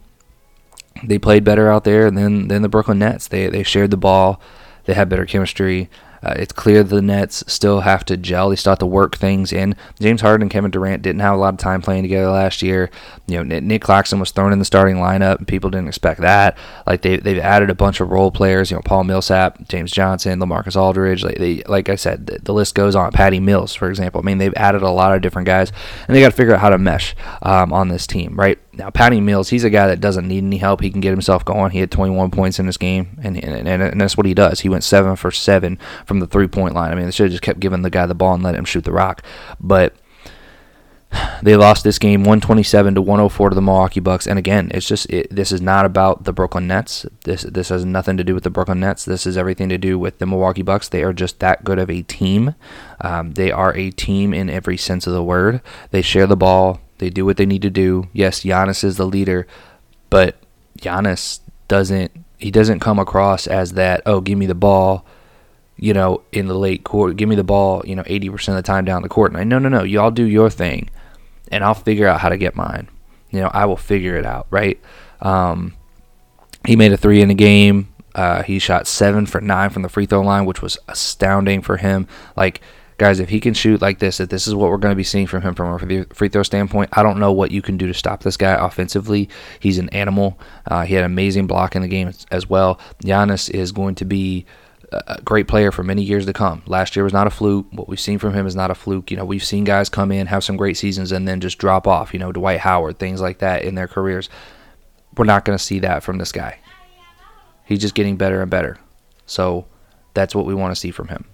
they 1.03 1.19
played 1.19 1.45
better 1.45 1.71
out 1.71 1.85
there 1.85 2.11
than 2.11 2.49
than 2.49 2.63
the 2.63 2.69
Brooklyn 2.69 2.99
Nets. 2.99 3.29
They 3.29 3.49
they 3.49 3.63
shared 3.63 3.91
the 3.91 3.97
ball. 3.97 4.41
They 4.85 4.95
had 4.95 5.09
better 5.09 5.27
chemistry. 5.27 5.89
Uh, 6.25 6.33
it's 6.39 6.53
clear 6.55 6.83
the 6.83 7.03
Nets 7.03 7.45
still 7.47 7.81
have 7.81 8.03
to 8.07 8.17
gel. 8.17 8.49
They 8.49 8.57
still 8.57 8.71
have 8.71 8.79
to 8.79 8.87
work 8.87 9.15
things 9.17 9.53
in. 9.53 9.77
James 10.01 10.23
Harden 10.23 10.43
and 10.45 10.51
Kevin 10.51 10.71
Durant 10.71 11.03
didn't 11.03 11.21
have 11.21 11.35
a 11.35 11.39
lot 11.39 11.53
of 11.53 11.61
time 11.61 11.83
playing 11.83 12.03
together 12.03 12.31
last 12.31 12.63
year. 12.63 12.91
You 13.27 13.45
know, 13.45 13.61
Nic 13.61 13.83
Claxton 13.83 14.21
was 14.21 14.31
thrown 14.31 14.51
in 14.51 14.59
the 14.59 14.65
starting 14.65 14.97
lineup, 14.97 15.37
and 15.37 15.47
people 15.47 15.69
didn't 15.69 15.89
expect 15.89 16.23
that. 16.23 16.57
Like 16.87 17.03
they 17.03 17.19
they've 17.19 17.39
added 17.39 17.69
a 17.69 17.75
bunch 17.75 18.01
of 18.01 18.09
role 18.09 18.31
players. 18.31 18.71
You 18.71 18.79
know, 18.79 18.83
Paul 18.83 19.05
Millsap, 19.05 19.69
James 19.69 19.93
Johnson, 19.93 20.41
LaMarcus 20.41 20.81
Aldridge. 20.81 21.23
Like 21.23 21.37
they, 21.37 21.63
like 21.65 21.91
I 21.91 21.97
said, 21.97 22.27
the, 22.27 22.39
the 22.39 22.55
list 22.55 22.75
goes 22.75 22.97
on. 22.97 23.13
Patty 23.13 23.39
Mills, 23.41 23.75
for 23.75 23.91
example. 23.91 24.23
I 24.23 24.25
mean, 24.25 24.39
they've 24.39 24.55
added 24.57 24.81
a 24.81 24.91
lot 24.91 25.15
of 25.15 25.21
different 25.21 25.45
guys, 25.45 25.73
and 26.09 26.17
they 26.17 26.21
got 26.21 26.31
to 26.31 26.37
figure 26.37 26.55
out 26.55 26.61
how 26.61 26.71
to 26.71 26.79
mesh 26.79 27.15
um, 27.43 27.71
on 27.71 27.89
this 27.89 28.07
team, 28.07 28.35
right? 28.35 28.59
Now, 28.77 28.91
Patty 28.91 29.21
Mills, 29.21 29.51
he's 29.51 29.65
a 29.65 29.71
guy 29.71 29.87
that 29.87 30.01
doesn't 30.01 30.27
need 30.27 30.45
any 30.45 30.59
help. 30.59 30.81
He 30.81 30.91
can 30.91 31.01
get 31.01 31.11
himself 31.11 31.45
going. 31.45 31.71
He 31.71 31.79
had 31.79 31.91
21 31.91 32.31
points 32.31 32.59
in 32.59 32.67
this 32.67 32.77
game, 32.77 33.19
and, 33.23 33.43
and, 33.43 33.69
and 33.69 34.01
that's 34.01 34.17
what 34.17 34.27
he 34.27 34.35
does. 34.35 34.61
He 34.61 34.69
went 34.69 34.85
7 34.85 35.17
for 35.17 35.31
7 35.31 35.79
from 36.07 36.21
the 36.21 36.27
three 36.27 36.49
point 36.49 36.75
line. 36.75 36.91
I 36.91 36.95
mean, 36.95 37.05
they 37.05 37.11
should 37.11 37.25
have 37.25 37.33
just 37.33 37.43
kept 37.43 37.61
giving 37.61 37.83
the 37.83 37.91
guy 37.91 38.07
the 38.07 38.15
ball 38.15 38.35
and 38.35 38.43
let 38.43 38.55
him 38.55 38.65
shoot 38.65 38.85
the 38.85 38.93
rock. 38.93 39.23
But 39.61 39.95
they 41.43 41.57
lost 41.57 41.85
this 41.85 41.99
game 41.99 42.21
127 42.21 42.95
to 42.95 43.03
104 43.03 43.51
to 43.51 43.55
the 43.55 43.63
Milwaukee 43.63 44.01
Bucks. 44.01 44.27
And 44.27 44.39
again, 44.39 44.71
it's 44.75 44.87
just 44.87 45.09
it, 45.11 45.35
this 45.35 45.53
is 45.53 45.61
not 45.61 45.85
about 45.85 46.25
the 46.25 46.33
Brooklyn 46.33 46.67
Nets. 46.67 47.07
This 47.25 47.43
this 47.43 47.69
has 47.69 47.85
nothing 47.85 48.17
to 48.17 48.25
do 48.25 48.35
with 48.35 48.45
the 48.45 48.51
Brooklyn 48.51 48.81
Nets. 48.81 49.05
This 49.05 49.27
is 49.27 49.37
everything 49.37 49.69
to 49.69 49.79
do 49.79 49.99
with 49.99 50.19
the 50.19 50.27
Milwaukee 50.27 50.63
Bucks. 50.63 50.89
They 50.89 51.03
are 51.03 51.13
just 51.13 51.41
that 51.41 51.65
good 51.65 51.79
of 51.79 51.91
a 51.91 52.03
team. 52.03 52.55
Um, 53.01 53.33
they 53.33 53.51
are 53.51 53.75
a 53.77 53.91
team 53.91 54.33
in 54.35 54.51
every 54.51 54.77
sense 54.77 55.07
of 55.07 55.13
the 55.13 55.23
word. 55.23 55.61
They 55.91 56.03
share 56.03 56.27
the 56.27 56.37
ball. 56.37 56.81
They 56.99 57.11
do 57.11 57.25
what 57.25 57.37
they 57.37 57.47
need 57.47 57.63
to 57.63 57.71
do. 57.71 58.09
Yes, 58.13 58.41
Giannis 58.41 58.85
is 58.85 58.97
the 58.97 59.07
leader, 59.07 59.47
but 60.11 60.37
Giannis 60.79 61.41
doesn't 61.69 62.13
he 62.39 62.51
doesn't 62.51 62.81
come 62.81 62.99
across 62.99 63.47
as 63.47 63.73
that, 63.73 64.03
oh, 64.05 64.21
give 64.21 64.37
me 64.37 64.47
the 64.47 64.55
ball, 64.55 65.07
you 65.77 65.95
know, 65.95 66.23
in 66.31 66.47
the 66.47 66.59
late 66.59 66.85
court. 66.85 67.17
Give 67.17 67.29
me 67.29 67.37
the 67.37 67.45
ball, 67.45 67.83
you 67.87 67.97
know, 67.97 68.03
80% 68.03 68.49
of 68.49 68.55
the 68.57 68.63
time 68.63 68.85
down 68.85 69.03
the 69.03 69.09
court. 69.09 69.33
And 69.33 69.41
I 69.41 69.45
no 69.45 69.59
no 69.59 69.69
no, 69.69 69.83
y'all 69.83 70.11
do 70.11 70.25
your 70.25 70.51
thing 70.51 70.91
and 71.49 71.65
I'll 71.65 71.75
figure 71.75 72.07
out 72.07 72.21
how 72.21 72.29
to 72.29 72.37
get 72.37 72.57
mine. 72.57 72.89
You 73.31 73.41
know, 73.41 73.51
I 73.53 73.65
will 73.67 73.77
figure 73.77 74.17
it 74.17 74.27
out, 74.27 74.47
right? 74.51 74.81
Um, 75.21 75.75
he 76.67 76.77
made 76.77 76.93
a 76.93 76.97
3 76.97 77.21
in 77.21 77.29
the 77.29 77.35
game. 77.35 77.89
Uh, 78.15 78.43
he 78.43 78.59
shot 78.59 78.87
7 78.87 79.27
for 79.27 79.41
9 79.41 79.71
from 79.71 79.83
the 79.83 79.89
free 79.89 80.07
throw 80.07 80.21
line, 80.21 80.47
which 80.47 80.63
was 80.63 80.79
astounding 80.89 81.63
for 81.63 81.77
him. 81.77 82.07
Like 82.37 82.61
guys, 82.99 83.21
if 83.21 83.29
he 83.29 83.41
can 83.41 83.55
shoot 83.55 83.83
like 83.83 83.99
this, 83.99 84.21
if 84.21 84.29
this 84.29 84.47
is 84.47 84.55
what 84.55 84.71
we're 84.71 84.79
going 84.79 84.93
to 84.93 84.97
be 84.97 85.05
seeing 85.05 85.27
from 85.27 85.43
him 85.43 85.55
from 85.55 85.75
a 85.75 86.05
free 86.15 86.29
throw 86.29 86.43
standpoint, 86.43 86.91
I 86.93 87.03
don't 87.03 87.19
know 87.19 87.33
what 87.33 87.51
you 87.51 87.63
can 87.63 87.77
do 87.77 87.87
to 87.87 87.95
stop 87.95 88.23
this 88.23 88.37
guy 88.37 88.53
offensively. 88.53 89.29
He's 89.61 89.79
an 89.79 89.89
animal. 89.91 90.39
Uh, 90.67 90.85
he 90.85 90.95
had 90.95 91.05
an 91.05 91.11
amazing 91.11 91.47
block 91.47 91.77
in 91.77 91.83
the 91.83 91.89
game 91.89 92.13
as 92.31 92.49
well. 92.49 92.79
Giannis 93.03 93.51
is 93.51 93.73
going 93.73 93.95
to 93.97 94.05
be 94.05 94.47
a 94.93 95.21
great 95.23 95.49
player 95.49 95.73
for 95.73 95.83
many 95.83 96.03
years 96.03 96.27
to 96.27 96.33
come. 96.33 96.63
Last 96.67 96.95
year 96.95 97.05
was 97.05 97.13
not 97.13 97.27
a 97.27 97.31
fluke. 97.31 97.67
What 97.73 97.89
we've 97.89 97.99
seen 97.99 98.19
from 98.19 98.33
him 98.33 98.47
is 98.47 98.55
not 98.55 98.71
a 98.71 98.75
fluke. 98.75 99.11
You 99.11 99.17
know, 99.17 99.25
we've 99.25 99.45
seen 99.45 99.65
guys 99.65 99.89
come 99.89 100.13
in, 100.13 100.27
have 100.27 100.45
some 100.45 100.57
great 100.57 100.77
seasons, 100.77 101.11
and 101.11 101.27
then 101.27 101.41
just 101.41 101.59
drop 101.59 101.87
off. 101.87 102.13
You 102.13 102.21
know, 102.21 102.33
Dwight 102.33 102.61
Howard, 102.61 102.99
things 102.99 103.21
like 103.21 103.39
that 103.39 103.65
in 103.65 103.75
their 103.75 103.89
careers. 103.89 104.29
We're 105.17 105.25
not 105.25 105.45
going 105.45 105.59
to 105.59 105.65
see 105.65 105.81
that 105.81 106.03
from 106.03 106.19
this 106.19 106.33
guy. 106.33 106.59
He's 107.65 107.81
just 107.81 107.95
getting 107.95 108.17
better 108.17 108.41
and 108.43 108.51
better. 108.51 108.79
So 109.27 109.67
that's 110.13 110.35
what 110.35 110.47
we 110.47 110.55
want 110.55 110.75
to 110.75 110.81
see 110.81 110.91
from 110.91 111.09
him. 111.09 111.25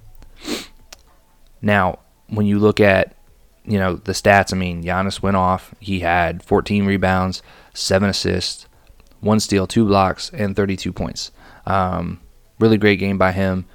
Now, 1.63 1.99
when 2.29 2.47
you 2.47 2.59
look 2.59 2.81
at 2.81 3.17
you 3.65 3.79
know 3.79 3.97
the 3.97 4.13
stats, 4.13 4.53
I 4.53 4.57
mean, 4.57 4.83
Giannis 4.83 5.23
went 5.23 5.37
off. 5.37 5.75
He 5.81 6.01
had 6.01 6.43
14 6.43 6.87
rebounds, 6.87 7.43
seven 7.75 8.09
assists, 8.09 8.67
one 9.21 9.41
steal, 9.41 9.67
two 9.67 9.87
blocks, 9.87 10.31
and 10.31 10.57
32 10.57 10.93
points. 10.93 11.31
Um, 11.67 12.21
really 12.59 12.79
great 12.79 12.99
game 12.99 13.19
by 13.19 13.33
him. 13.33 13.67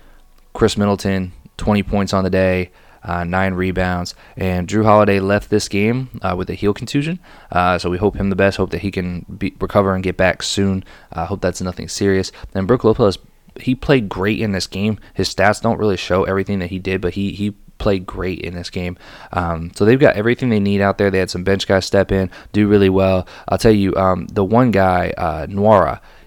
Khris 0.54 0.78
Middleton, 0.78 1.34
20 1.58 1.84
points 1.84 2.14
on 2.14 2.24
the 2.24 2.30
day, 2.30 2.72
uh, 3.04 3.24
nine 3.24 3.54
rebounds. 3.54 4.16
And 4.36 4.68
Jrue 4.68 4.84
Holiday 4.84 5.20
left 5.20 5.50
this 5.50 5.68
game 5.68 6.20
uh, 6.22 6.36
with 6.38 6.50
a 6.50 6.56
heel 6.56 6.74
contusion. 6.74 7.20
Uh, 7.52 7.78
so 7.78 7.90
we 7.90 7.98
hope 7.98 8.16
him 8.16 8.30
the 8.30 8.36
best. 8.36 8.58
Hope 8.58 8.72
that 8.72 8.82
he 8.82 8.92
can 8.92 9.26
be, 9.38 9.56
recover 9.60 9.94
and 9.94 10.04
get 10.04 10.18
back 10.18 10.42
soon. 10.42 10.84
Uh, 11.12 11.26
hope 11.26 11.42
that's 11.42 11.62
nothing 11.62 11.88
serious. 11.88 12.32
And 12.54 12.68
Brook 12.68 12.84
Lopez, 12.84 13.18
he 13.60 13.76
played 13.76 14.10
great 14.10 14.40
in 14.40 14.52
this 14.52 14.68
game. 14.68 15.00
His 15.14 15.34
stats 15.34 15.62
don't 15.62 15.78
really 15.78 15.98
show 15.98 16.24
everything 16.24 16.60
that 16.60 16.72
he 16.72 16.80
did, 16.80 17.02
but 17.02 17.14
he 17.14 17.32
he 17.32 17.56
played 17.86 18.08
great 18.08 18.40
in 18.40 18.56
this 18.56 18.72
game. 18.72 18.98
Um, 19.32 19.72
so 19.76 19.86
they've 19.86 20.00
got 20.00 20.16
everything 20.16 20.50
they 20.50 20.60
need 20.60 20.82
out 20.82 20.98
there. 20.98 21.12
They 21.12 21.20
had 21.20 21.30
some 21.30 21.44
bench 21.44 21.68
guys 21.68 21.86
step 21.86 22.12
in, 22.12 22.32
do 22.52 22.68
really 22.68 22.90
well. 22.90 23.28
I'll 23.48 23.60
tell 23.60 23.72
you, 23.72 23.96
um, 23.96 24.26
the 24.26 24.44
one 24.44 24.72
guy, 24.72 25.14
uh, 25.16 25.46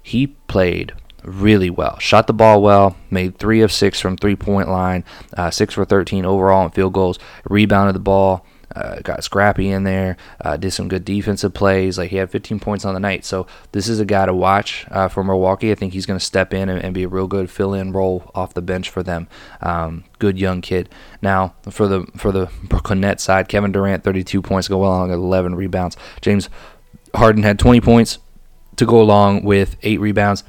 he 0.01 0.29
played 0.29 0.93
really 1.25 1.69
well. 1.69 1.99
Shot 1.99 2.29
the 2.29 2.33
ball 2.33 2.63
well, 2.63 2.97
made 3.11 3.39
three 3.39 3.61
of 3.63 3.73
six 3.73 3.99
from 3.99 4.17
three 4.17 4.37
point 4.37 4.69
line, 4.69 5.03
uh, 5.37 5.51
six 5.51 5.75
for 5.75 5.85
13 5.85 6.25
overall 6.25 6.65
in 6.65 6.71
field 6.71 6.93
goals, 6.93 7.19
rebounded 7.49 7.97
the 7.97 8.01
ball. 8.01 8.47
Uh, 8.75 9.01
got 9.01 9.25
scrappy 9.25 9.71
in 9.71 9.85
there, 9.85 10.17
uh, 10.43 10.57
did 10.57 10.71
some 10.71 10.89
good 10.89 11.05
defensive 11.05 11.55
plays. 11.55 11.97
Like 11.99 12.11
he 12.11 12.17
had 12.17 12.31
15 12.31 12.61
points 12.61 12.85
on 12.85 12.95
the 12.95 13.01
night, 13.01 13.25
so 13.25 13.47
this 13.73 13.89
is 13.89 13.99
a 13.99 14.05
guy 14.05 14.27
to 14.27 14.35
watch 14.35 14.87
uh, 14.91 15.09
for 15.09 15.25
Milwaukee. 15.25 15.71
I 15.71 15.75
think 15.75 15.95
he's 15.95 16.07
going 16.07 16.19
to 16.19 16.25
step 16.25 16.53
in 16.53 16.69
and, 16.69 16.83
and, 16.83 16.95
be 16.95 17.05
a 17.05 17.09
real 17.09 17.27
good 17.27 17.51
fill-in 17.51 17.93
role 17.93 18.31
off 18.35 18.55
the 18.55 18.63
bench 18.63 18.91
for 18.91 19.03
them. 19.03 19.29
Um, 19.63 20.05
good 20.19 20.39
young 20.39 20.61
kid. 20.61 20.89
Now 21.23 21.55
for 21.71 21.89
the 21.89 22.07
for 22.17 22.31
the 22.31 22.51
Brooklyn 22.65 23.01
Nets 23.01 23.23
side, 23.23 23.49
Kevin 23.49 23.73
Durant 23.73 24.05
32 24.05 24.43
points 24.43 24.67
to 24.67 24.73
go 24.73 24.83
along 24.83 25.11
with 25.11 25.19
11 25.19 25.55
rebounds. 25.55 25.97
James 26.21 26.49
Harden 27.15 27.43
had 27.43 27.59
20 27.59 27.81
points 27.81 28.19
to 28.77 28.87
go 28.87 29.01
along 29.01 29.45
with 29.45 29.77
eight 29.83 30.01
rebounds. 30.01 30.45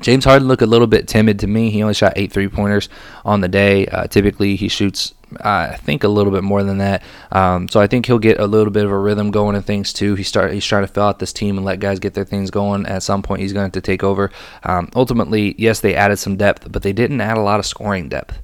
James 0.00 0.24
Harden 0.24 0.46
looked 0.46 0.62
a 0.62 0.66
little 0.66 0.86
bit 0.86 1.08
timid 1.08 1.38
to 1.40 1.46
me. 1.46 1.70
He 1.70 1.82
only 1.82 1.94
shot 1.94 2.12
eight 2.16 2.32
three 2.32 2.48
pointers 2.48 2.88
on 3.24 3.40
the 3.40 3.48
day. 3.48 3.86
Uh, 3.86 4.06
typically, 4.06 4.56
he 4.56 4.68
shoots, 4.68 5.14
I 5.40 5.76
think, 5.76 6.04
a 6.04 6.08
little 6.08 6.32
bit 6.32 6.44
more 6.44 6.62
than 6.62 6.78
that. 6.78 7.02
Um, 7.32 7.68
so 7.68 7.80
I 7.80 7.86
think 7.86 8.06
he'll 8.06 8.18
get 8.18 8.40
a 8.40 8.46
little 8.46 8.72
bit 8.72 8.84
of 8.84 8.90
a 8.90 8.98
rhythm 8.98 9.30
going 9.30 9.56
and 9.56 9.64
things 9.64 9.92
too. 9.92 10.14
He 10.14 10.22
start 10.22 10.52
he's 10.52 10.64
trying 10.64 10.86
to 10.86 10.92
fill 10.92 11.04
out 11.04 11.18
this 11.18 11.32
team 11.32 11.56
and 11.56 11.64
let 11.64 11.80
guys 11.80 11.98
get 11.98 12.14
their 12.14 12.24
things 12.24 12.50
going. 12.50 12.86
At 12.86 13.02
some 13.02 13.22
point, 13.22 13.42
he's 13.42 13.52
going 13.52 13.70
to 13.70 13.80
take 13.80 14.02
over. 14.02 14.30
Um, 14.64 14.90
ultimately, 14.94 15.54
yes, 15.58 15.80
they 15.80 15.94
added 15.94 16.18
some 16.18 16.36
depth, 16.36 16.70
but 16.70 16.82
they 16.82 16.92
didn't 16.92 17.20
add 17.20 17.36
a 17.36 17.42
lot 17.42 17.60
of 17.60 17.66
scoring 17.66 18.08
depth 18.08 18.40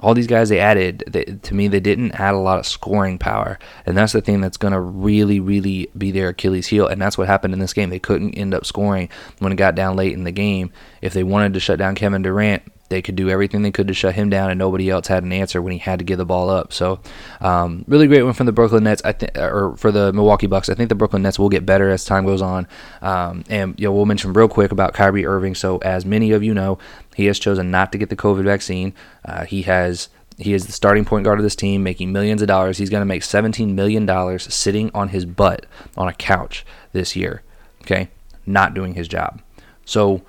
all 0.00 0.14
these 0.14 0.26
guys 0.26 0.48
they 0.48 0.60
added, 0.60 1.04
they, 1.06 1.24
to 1.24 1.54
me, 1.54 1.68
they 1.68 1.80
didn't 1.80 2.12
add 2.12 2.34
a 2.34 2.38
lot 2.38 2.58
of 2.58 2.66
scoring 2.66 3.18
power. 3.18 3.58
And 3.86 3.96
that's 3.96 4.12
the 4.12 4.20
thing 4.20 4.40
that's 4.40 4.56
going 4.56 4.72
to 4.72 4.80
really, 4.80 5.40
really 5.40 5.88
be 5.96 6.10
their 6.10 6.30
Achilles 6.30 6.66
heel. 6.66 6.86
And 6.86 7.00
that's 7.00 7.16
what 7.16 7.28
happened 7.28 7.54
in 7.54 7.60
this 7.60 7.72
game. 7.72 7.90
They 7.90 7.98
couldn't 7.98 8.34
end 8.34 8.54
up 8.54 8.66
scoring 8.66 9.08
when 9.38 9.52
it 9.52 9.56
got 9.56 9.74
down 9.74 9.96
late 9.96 10.12
in 10.12 10.24
the 10.24 10.32
game. 10.32 10.70
If 11.00 11.14
they 11.14 11.22
wanted 11.22 11.54
to 11.54 11.60
shut 11.60 11.78
down 11.78 11.94
Kevin 11.94 12.22
Durant, 12.22 12.62
they 12.88 13.02
could 13.02 13.16
do 13.16 13.28
everything 13.28 13.62
they 13.62 13.70
could 13.70 13.88
to 13.88 13.94
shut 13.94 14.14
him 14.14 14.30
down, 14.30 14.50
and 14.50 14.58
nobody 14.58 14.90
else 14.90 15.08
had 15.08 15.22
an 15.24 15.32
answer 15.32 15.60
when 15.60 15.72
he 15.72 15.78
had 15.78 15.98
to 15.98 16.04
give 16.04 16.18
the 16.18 16.24
ball 16.24 16.48
up. 16.50 16.72
So, 16.72 17.00
um, 17.40 17.84
really 17.88 18.06
great 18.06 18.22
one 18.22 18.32
from 18.32 18.46
the 18.46 18.52
Brooklyn 18.52 18.84
Nets. 18.84 19.02
I 19.04 19.12
think, 19.12 19.36
or 19.36 19.76
for 19.76 19.90
the 19.90 20.12
Milwaukee 20.12 20.46
Bucks. 20.46 20.68
I 20.68 20.74
think 20.74 20.88
the 20.88 20.94
Brooklyn 20.94 21.22
Nets 21.22 21.38
will 21.38 21.48
get 21.48 21.66
better 21.66 21.90
as 21.90 22.04
time 22.04 22.24
goes 22.24 22.42
on. 22.42 22.66
Um, 23.02 23.44
and 23.48 23.78
you 23.78 23.86
know, 23.86 23.92
we'll 23.92 24.06
mention 24.06 24.32
real 24.32 24.48
quick 24.48 24.72
about 24.72 24.94
Kyrie 24.94 25.26
Irving. 25.26 25.54
So, 25.54 25.78
as 25.78 26.04
many 26.04 26.32
of 26.32 26.42
you 26.42 26.54
know, 26.54 26.78
he 27.14 27.26
has 27.26 27.38
chosen 27.38 27.70
not 27.70 27.92
to 27.92 27.98
get 27.98 28.08
the 28.08 28.16
COVID 28.16 28.44
vaccine. 28.44 28.94
Uh, 29.24 29.44
he 29.44 29.62
has. 29.62 30.08
He 30.38 30.52
is 30.52 30.66
the 30.66 30.72
starting 30.72 31.06
point 31.06 31.24
guard 31.24 31.38
of 31.38 31.44
this 31.44 31.56
team, 31.56 31.82
making 31.82 32.12
millions 32.12 32.42
of 32.42 32.48
dollars. 32.48 32.76
He's 32.76 32.90
going 32.90 33.00
to 33.00 33.06
make 33.06 33.22
$17 33.22 33.72
million 33.72 34.38
sitting 34.38 34.90
on 34.92 35.08
his 35.08 35.24
butt 35.24 35.64
on 35.96 36.08
a 36.08 36.12
couch 36.12 36.66
this 36.92 37.16
year. 37.16 37.42
Okay? 37.80 38.10
Not 38.44 38.74
doing 38.74 38.92
his 38.92 39.08
job. 39.08 39.40
So, 39.86 40.20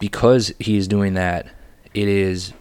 because 0.00 0.52
he 0.58 0.76
is 0.76 0.88
doing 0.88 1.14
that, 1.14 1.46
it 1.96 2.08
is 2.08 2.52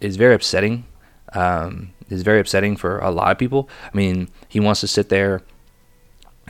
is 0.00 0.16
very 0.16 0.34
upsetting. 0.34 0.84
Um, 1.32 1.92
is 2.10 2.22
very 2.22 2.40
upsetting 2.40 2.76
for 2.76 2.98
a 2.98 3.10
lot 3.10 3.32
of 3.32 3.38
people. 3.38 3.68
I 3.92 3.96
mean, 3.96 4.28
he 4.48 4.60
wants 4.60 4.80
to 4.82 4.86
sit 4.86 5.08
there 5.08 5.42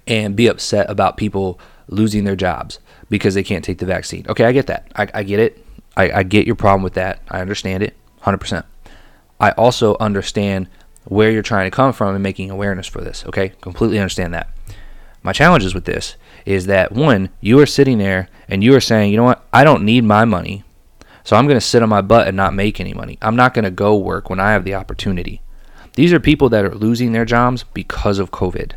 and 0.09 0.35
be 0.35 0.49
upset 0.49 0.91
about 0.91 1.17
people 1.17 1.61
losing 1.87 2.25
their 2.25 2.35
jobs 2.35 2.81
because 3.09 3.35
they 3.35 3.45
can't 3.45 3.65
take 3.65 3.79
the 3.79 3.87
vaccine. 3.87 4.27
Okay, 4.29 4.45
I 4.45 4.53
get 4.53 4.67
that. 4.67 4.91
I, 4.97 5.09
I 5.15 5.23
get 5.23 5.39
it. 5.39 5.65
I, 5.97 6.11
I 6.11 6.23
get 6.25 6.47
your 6.47 6.57
problem 6.57 6.83
with 6.83 6.95
that. 6.95 7.21
I 7.29 7.41
understand 7.41 7.85
it 7.85 7.95
100%. 8.23 8.65
I 9.39 9.51
also 9.53 9.97
understand 10.01 10.69
where 11.05 11.31
you're 11.31 11.43
trying 11.43 11.71
to 11.71 11.75
come 11.75 11.93
from 11.93 12.15
and 12.15 12.23
making 12.23 12.51
awareness 12.51 12.87
for 12.87 13.01
this. 13.01 13.25
Okay, 13.27 13.51
completely 13.61 13.99
understand 13.99 14.35
that. 14.35 14.49
My 15.23 15.33
challenges 15.33 15.75
with 15.75 15.85
this 15.85 16.17
is 16.45 16.67
that 16.67 16.91
one, 16.91 17.31
you 17.41 17.61
are 17.61 17.67
sitting 17.67 17.99
there 17.99 18.29
and 18.49 18.65
you 18.65 18.75
are 18.75 18.81
saying, 18.81 19.13
you 19.13 19.17
know 19.17 19.25
what, 19.25 19.47
I 19.53 19.63
don't 19.63 19.85
need 19.85 20.03
my 20.05 20.25
money. 20.25 20.65
So 21.25 21.37
I'm 21.37 21.47
going 21.47 21.57
to 21.57 21.67
sit 21.67 21.83
on 21.83 21.89
my 21.89 22.01
butt 22.01 22.27
and 22.27 22.37
not 22.37 22.55
make 22.55 22.81
any 22.81 22.95
money. 22.95 23.19
I'm 23.23 23.37
not 23.37 23.55
going 23.55 23.65
to 23.65 23.71
go 23.71 23.97
work 23.97 24.29
when 24.31 24.41
I 24.41 24.53
have 24.53 24.65
the 24.65 24.75
opportunity. 24.75 25.43
These 25.95 26.13
are 26.13 26.21
people 26.21 26.49
that 26.51 26.65
are 26.65 26.75
losing 26.75 27.13
their 27.13 27.25
jobs 27.25 27.65
because 27.75 28.19
of 28.19 28.31
COVID. 28.31 28.73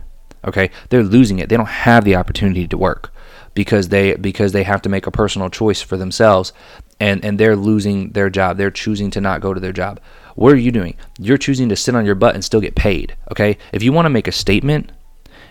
Okay? 0.46 0.70
They're 0.90 1.04
losing 1.04 1.40
it. 1.40 1.50
They 1.50 1.58
don't 1.58 1.66
have 1.66 2.04
the 2.04 2.16
opportunity 2.16 2.68
to 2.68 2.78
work 2.78 3.12
because 3.56 3.90
they 3.90 4.14
because 4.16 4.52
they 4.52 4.64
have 4.64 4.82
to 4.84 4.90
make 4.90 5.08
a 5.08 5.12
personal 5.12 5.50
choice 5.50 5.82
for 5.82 5.98
themselves 5.98 6.54
and 7.00 7.24
and 7.26 7.40
they're 7.40 7.56
losing 7.56 8.12
their 8.12 8.30
job. 8.30 8.58
They're 8.58 8.70
choosing 8.70 9.10
to 9.12 9.22
not 9.22 9.42
go 9.42 9.54
to 9.54 9.60
their 9.60 9.74
job. 9.74 10.00
What 10.36 10.54
are 10.54 10.58
you 10.58 10.72
doing? 10.72 10.96
You're 11.18 11.38
choosing 11.38 11.70
to 11.70 11.76
sit 11.76 11.96
on 11.96 12.06
your 12.06 12.16
butt 12.16 12.36
and 12.36 12.44
still 12.44 12.62
get 12.62 12.76
paid, 12.76 13.16
okay? 13.32 13.58
If 13.72 13.82
you 13.82 13.94
want 13.94 14.06
to 14.06 14.10
make 14.10 14.28
a 14.28 14.34
statement, 14.34 14.92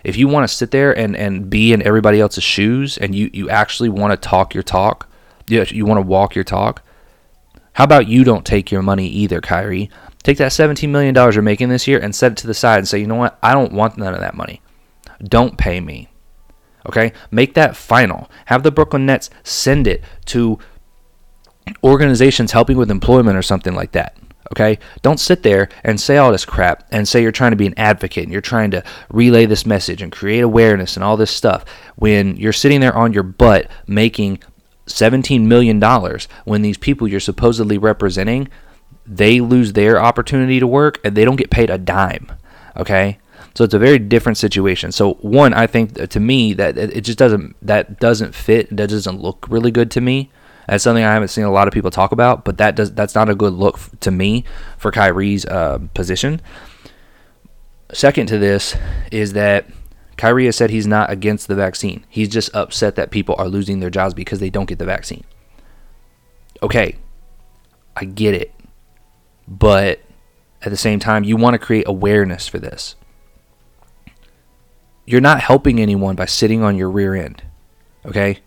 if 0.04 0.16
you 0.16 0.28
want 0.28 0.46
to 0.46 0.54
sit 0.54 0.70
there 0.70 0.96
and 0.96 1.16
and 1.16 1.48
be 1.50 1.72
in 1.72 1.82
everybody 1.82 2.20
else's 2.20 2.44
shoes 2.44 2.98
and 2.98 3.14
you 3.14 3.30
you 3.32 3.48
actually 3.48 3.88
want 3.88 4.12
to 4.12 4.28
talk 4.28 4.54
your 4.54 4.62
talk, 4.62 5.08
you, 5.48 5.64
you 5.68 5.86
want 5.86 5.98
to 5.98 6.06
walk 6.06 6.34
your 6.34 6.44
talk, 6.44 6.82
how 7.74 7.84
about 7.84 8.08
you 8.08 8.24
don't 8.24 8.46
take 8.46 8.70
your 8.70 8.82
money 8.82 9.08
either, 9.08 9.40
Kyrie? 9.40 9.90
Take 10.22 10.38
that 10.38 10.52
$17 10.52 10.88
million 10.88 11.14
you're 11.14 11.42
making 11.42 11.68
this 11.68 11.86
year 11.86 11.98
and 11.98 12.14
set 12.14 12.32
it 12.32 12.38
to 12.38 12.46
the 12.46 12.54
side 12.54 12.78
and 12.78 12.88
say, 12.88 12.98
you 12.98 13.06
know 13.06 13.16
what? 13.16 13.38
I 13.42 13.52
don't 13.52 13.72
want 13.72 13.98
none 13.98 14.14
of 14.14 14.20
that 14.20 14.36
money. 14.36 14.62
Don't 15.22 15.58
pay 15.58 15.80
me. 15.80 16.08
Okay? 16.86 17.12
Make 17.30 17.54
that 17.54 17.76
final. 17.76 18.30
Have 18.46 18.62
the 18.62 18.70
Brooklyn 18.70 19.06
Nets 19.06 19.28
send 19.42 19.86
it 19.86 20.02
to 20.26 20.58
organizations 21.82 22.52
helping 22.52 22.76
with 22.76 22.90
employment 22.90 23.36
or 23.36 23.42
something 23.42 23.74
like 23.74 23.92
that. 23.92 24.16
Okay? 24.52 24.78
Don't 25.02 25.18
sit 25.18 25.42
there 25.42 25.68
and 25.82 26.00
say 26.00 26.16
all 26.16 26.30
this 26.30 26.44
crap 26.44 26.86
and 26.92 27.08
say 27.08 27.22
you're 27.22 27.32
trying 27.32 27.52
to 27.52 27.56
be 27.56 27.66
an 27.66 27.74
advocate 27.76 28.22
and 28.22 28.32
you're 28.32 28.40
trying 28.40 28.70
to 28.70 28.84
relay 29.10 29.46
this 29.46 29.66
message 29.66 30.00
and 30.00 30.12
create 30.12 30.40
awareness 30.40 30.96
and 30.96 31.02
all 31.02 31.16
this 31.16 31.30
stuff 31.30 31.64
when 31.96 32.36
you're 32.36 32.52
sitting 32.52 32.80
there 32.80 32.96
on 32.96 33.12
your 33.12 33.22
butt 33.24 33.68
making 33.86 34.38
$17 34.86 35.42
million 35.46 35.80
when 36.44 36.62
these 36.62 36.78
people 36.78 37.08
you're 37.08 37.20
supposedly 37.20 37.78
representing 37.78 38.48
they 39.06 39.40
lose 39.40 39.74
their 39.74 40.00
opportunity 40.00 40.60
to 40.60 40.66
work 40.66 40.98
and 41.04 41.16
they 41.16 41.24
don't 41.24 41.36
get 41.36 41.50
paid 41.50 41.70
a 41.70 41.78
dime 41.78 42.30
okay? 42.76 43.18
So 43.54 43.62
it's 43.64 43.74
a 43.74 43.78
very 43.78 43.98
different 43.98 44.36
situation. 44.36 44.92
So 44.92 45.14
one 45.14 45.54
i 45.54 45.66
think 45.66 46.08
to 46.08 46.20
me 46.20 46.54
that 46.54 46.76
it 46.76 47.02
just 47.02 47.18
doesn't 47.18 47.56
that 47.62 48.00
doesn't 48.00 48.34
fit 48.34 48.68
that 48.76 48.88
doesn't 48.88 49.20
look 49.20 49.46
really 49.48 49.70
good 49.70 49.90
to 49.92 50.00
me. 50.00 50.30
That's 50.68 50.82
something 50.82 51.04
i 51.04 51.12
haven't 51.12 51.28
seen 51.28 51.44
a 51.44 51.52
lot 51.52 51.68
of 51.68 51.74
people 51.74 51.90
talk 51.90 52.12
about 52.12 52.44
but 52.44 52.58
that 52.58 52.74
does 52.74 52.92
that's 52.92 53.14
not 53.14 53.28
a 53.28 53.34
good 53.34 53.52
look 53.52 53.78
to 54.00 54.10
me 54.10 54.44
for 54.78 54.90
kyrie's 54.90 55.44
uh, 55.46 55.78
position. 55.94 56.40
Second 57.92 58.26
to 58.28 58.38
this 58.38 58.76
is 59.12 59.34
that 59.34 59.66
Kyrie 60.16 60.46
has 60.46 60.56
said 60.56 60.70
he's 60.70 60.86
not 60.86 61.10
against 61.10 61.48
the 61.48 61.54
vaccine. 61.54 62.04
He's 62.08 62.28
just 62.28 62.54
upset 62.54 62.94
that 62.96 63.10
people 63.10 63.34
are 63.38 63.48
losing 63.48 63.80
their 63.80 63.90
jobs 63.90 64.14
because 64.14 64.40
they 64.40 64.50
don't 64.50 64.68
get 64.68 64.78
the 64.78 64.84
vaccine. 64.84 65.24
Okay, 66.62 66.96
I 67.96 68.04
get 68.04 68.34
it. 68.34 68.52
But 69.46 70.00
at 70.62 70.70
the 70.70 70.76
same 70.76 70.98
time, 70.98 71.24
you 71.24 71.36
want 71.36 71.54
to 71.54 71.58
create 71.58 71.86
awareness 71.86 72.48
for 72.48 72.58
this. 72.58 72.94
You're 75.04 75.20
not 75.20 75.40
helping 75.40 75.78
anyone 75.80 76.16
by 76.16 76.24
sitting 76.24 76.62
on 76.62 76.76
your 76.76 76.88
rear 76.88 77.14
end. 77.14 77.42
Okay? 78.06 78.38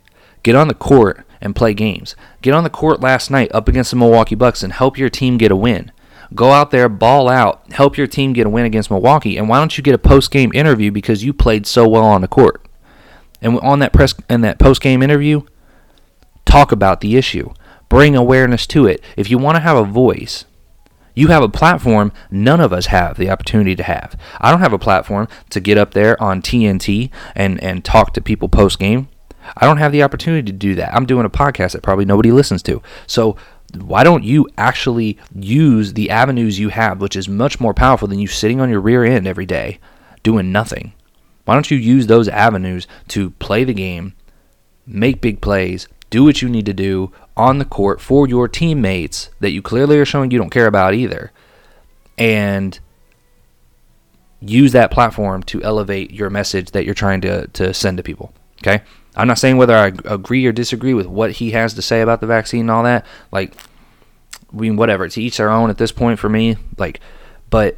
Get 0.42 0.56
on 0.56 0.68
the 0.68 0.74
court 0.74 1.26
and 1.40 1.56
play 1.56 1.74
games. 1.74 2.16
Get 2.42 2.54
on 2.54 2.64
the 2.64 2.70
court 2.70 3.02
last 3.02 3.30
night 3.30 3.52
up 3.54 3.68
against 3.68 3.92
the 3.92 3.98
Milwaukee 3.98 4.36
Bucks 4.36 4.64
and 4.64 4.74
help 4.74 4.98
your 4.98 5.10
team 5.10 5.38
get 5.38 5.52
a 5.52 5.56
win. 5.56 5.92
Go 6.36 6.52
out 6.52 6.72
there, 6.72 6.90
ball 6.90 7.30
out, 7.30 7.72
help 7.72 7.98
your 7.98 8.08
team 8.08 8.34
get 8.34 8.48
a 8.48 8.50
win 8.50 8.66
against 8.66 8.92
Milwaukee, 8.92 9.38
and 9.38 9.48
why 9.48 9.60
don't 9.60 9.78
you 9.78 9.84
get 9.84 9.96
a 9.96 10.00
post 10.00 10.32
game 10.32 10.52
interview 10.54 10.92
because 10.92 11.24
you 11.24 11.34
played 11.34 11.66
so 11.66 11.88
well 11.88 12.04
on 12.04 12.22
the 12.22 12.28
court? 12.28 12.66
And 13.42 13.60
on 13.60 13.80
that 13.80 13.94
press 13.94 14.14
and 14.28 14.44
that 14.44 14.60
post 14.60 14.82
game 14.82 15.02
interview, 15.02 15.42
talk 16.46 16.72
about 16.72 17.02
the 17.02 17.16
issue. 17.16 17.54
Bring 17.90 18.16
awareness 18.16 18.68
to 18.68 18.86
it. 18.88 19.02
If 19.16 19.30
you 19.30 19.38
want 19.38 19.56
to 19.56 19.62
have 19.62 19.78
a 19.78 19.84
voice, 19.84 20.46
you 21.14 21.28
have 21.28 21.42
a 21.42 21.50
platform 21.50 22.12
none 22.30 22.60
of 22.60 22.74
us 22.74 22.88
have 22.88 23.18
the 23.18 23.30
opportunity 23.30 23.76
to 23.76 23.84
have. 23.84 24.20
I 24.40 24.52
don't 24.52 24.60
have 24.60 24.74
a 24.74 24.80
platform 24.80 25.28
to 25.50 25.60
get 25.60 25.78
up 25.78 25.94
there 25.94 26.22
on 26.22 26.42
TNT 26.42 27.10
and, 27.36 27.62
and 27.64 27.84
talk 27.84 28.14
to 28.14 28.22
people 28.22 28.50
post 28.50 28.80
game. 28.80 29.08
I 29.56 29.66
don't 29.66 29.78
have 29.78 29.92
the 29.92 30.04
opportunity 30.04 30.52
to 30.52 30.58
do 30.58 30.76
that. 30.76 30.94
I'm 30.94 31.06
doing 31.06 31.26
a 31.26 31.30
podcast 31.30 31.72
that 31.72 31.82
probably 31.82 32.06
nobody 32.06 32.32
listens 32.32 32.62
to. 32.64 32.82
So 33.08 33.38
why 33.84 34.04
don't 34.04 34.24
you 34.24 34.48
actually 34.58 35.18
use 35.36 35.94
the 35.94 36.10
avenues 36.10 36.60
you 36.60 36.70
have, 36.70 37.02
which 37.02 37.16
is 37.16 37.28
much 37.28 37.60
more 37.60 37.74
powerful 37.74 38.08
than 38.08 38.20
you 38.20 38.28
sitting 38.28 38.62
on 38.62 38.70
your 38.70 38.82
rear 38.82 39.04
end 39.04 39.28
every 39.28 39.46
day 39.46 39.80
doing 40.24 40.52
nothing? 40.52 40.94
Why 41.46 41.54
don't 41.54 41.72
you 41.72 41.78
use 41.78 42.08
those 42.08 42.28
avenues 42.28 42.88
to 43.10 43.30
play 43.32 43.64
the 43.64 43.74
game, 43.74 44.14
make 44.86 45.22
big 45.22 45.42
plays, 45.42 45.88
do 46.10 46.24
what 46.24 46.42
you 46.42 46.50
need 46.50 46.66
to 46.66 46.74
do 46.74 47.12
on 47.36 47.58
the 47.60 47.66
court 47.66 48.02
for 48.02 48.28
your 48.28 48.48
teammates 48.48 49.30
that 49.40 49.52
you 49.52 49.62
clearly 49.62 49.98
are 49.98 50.06
showing 50.06 50.32
you 50.32 50.40
don't 50.40 50.50
care 50.50 50.68
about 50.68 50.94
either, 50.94 51.32
and 52.18 52.80
use 54.40 54.72
that 54.72 54.92
platform 54.92 55.44
to 55.44 55.62
elevate 55.64 56.12
your 56.12 56.30
message 56.30 56.72
that 56.72 56.86
you're 56.86 56.94
trying 56.94 57.22
to, 57.22 57.48
to 57.48 57.74
send 57.74 57.98
to 57.98 58.04
people. 58.04 58.34
Okay? 58.62 58.84
I'm 59.16 59.28
not 59.28 59.40
saying 59.40 59.58
whether 59.58 59.76
I 59.76 59.88
agree 60.06 60.46
or 60.46 60.52
disagree 60.52 60.94
with 60.94 61.08
what 61.08 61.34
he 61.34 61.52
has 61.52 61.74
to 61.74 61.82
say 61.82 62.02
about 62.02 62.22
the 62.22 62.28
vaccine 62.28 62.62
and 62.62 62.72
all 62.72 62.84
that. 62.84 63.06
Like, 63.32 63.56
I 64.54 64.56
mean, 64.56 64.78
whatever. 64.78 65.06
It's 65.06 65.18
each 65.18 65.38
their 65.38 65.50
own 65.50 65.70
at 65.70 65.78
this 65.78 65.92
point 65.92 66.20
for 66.20 66.30
me. 66.30 66.58
Like, 66.78 67.00
but 67.50 67.78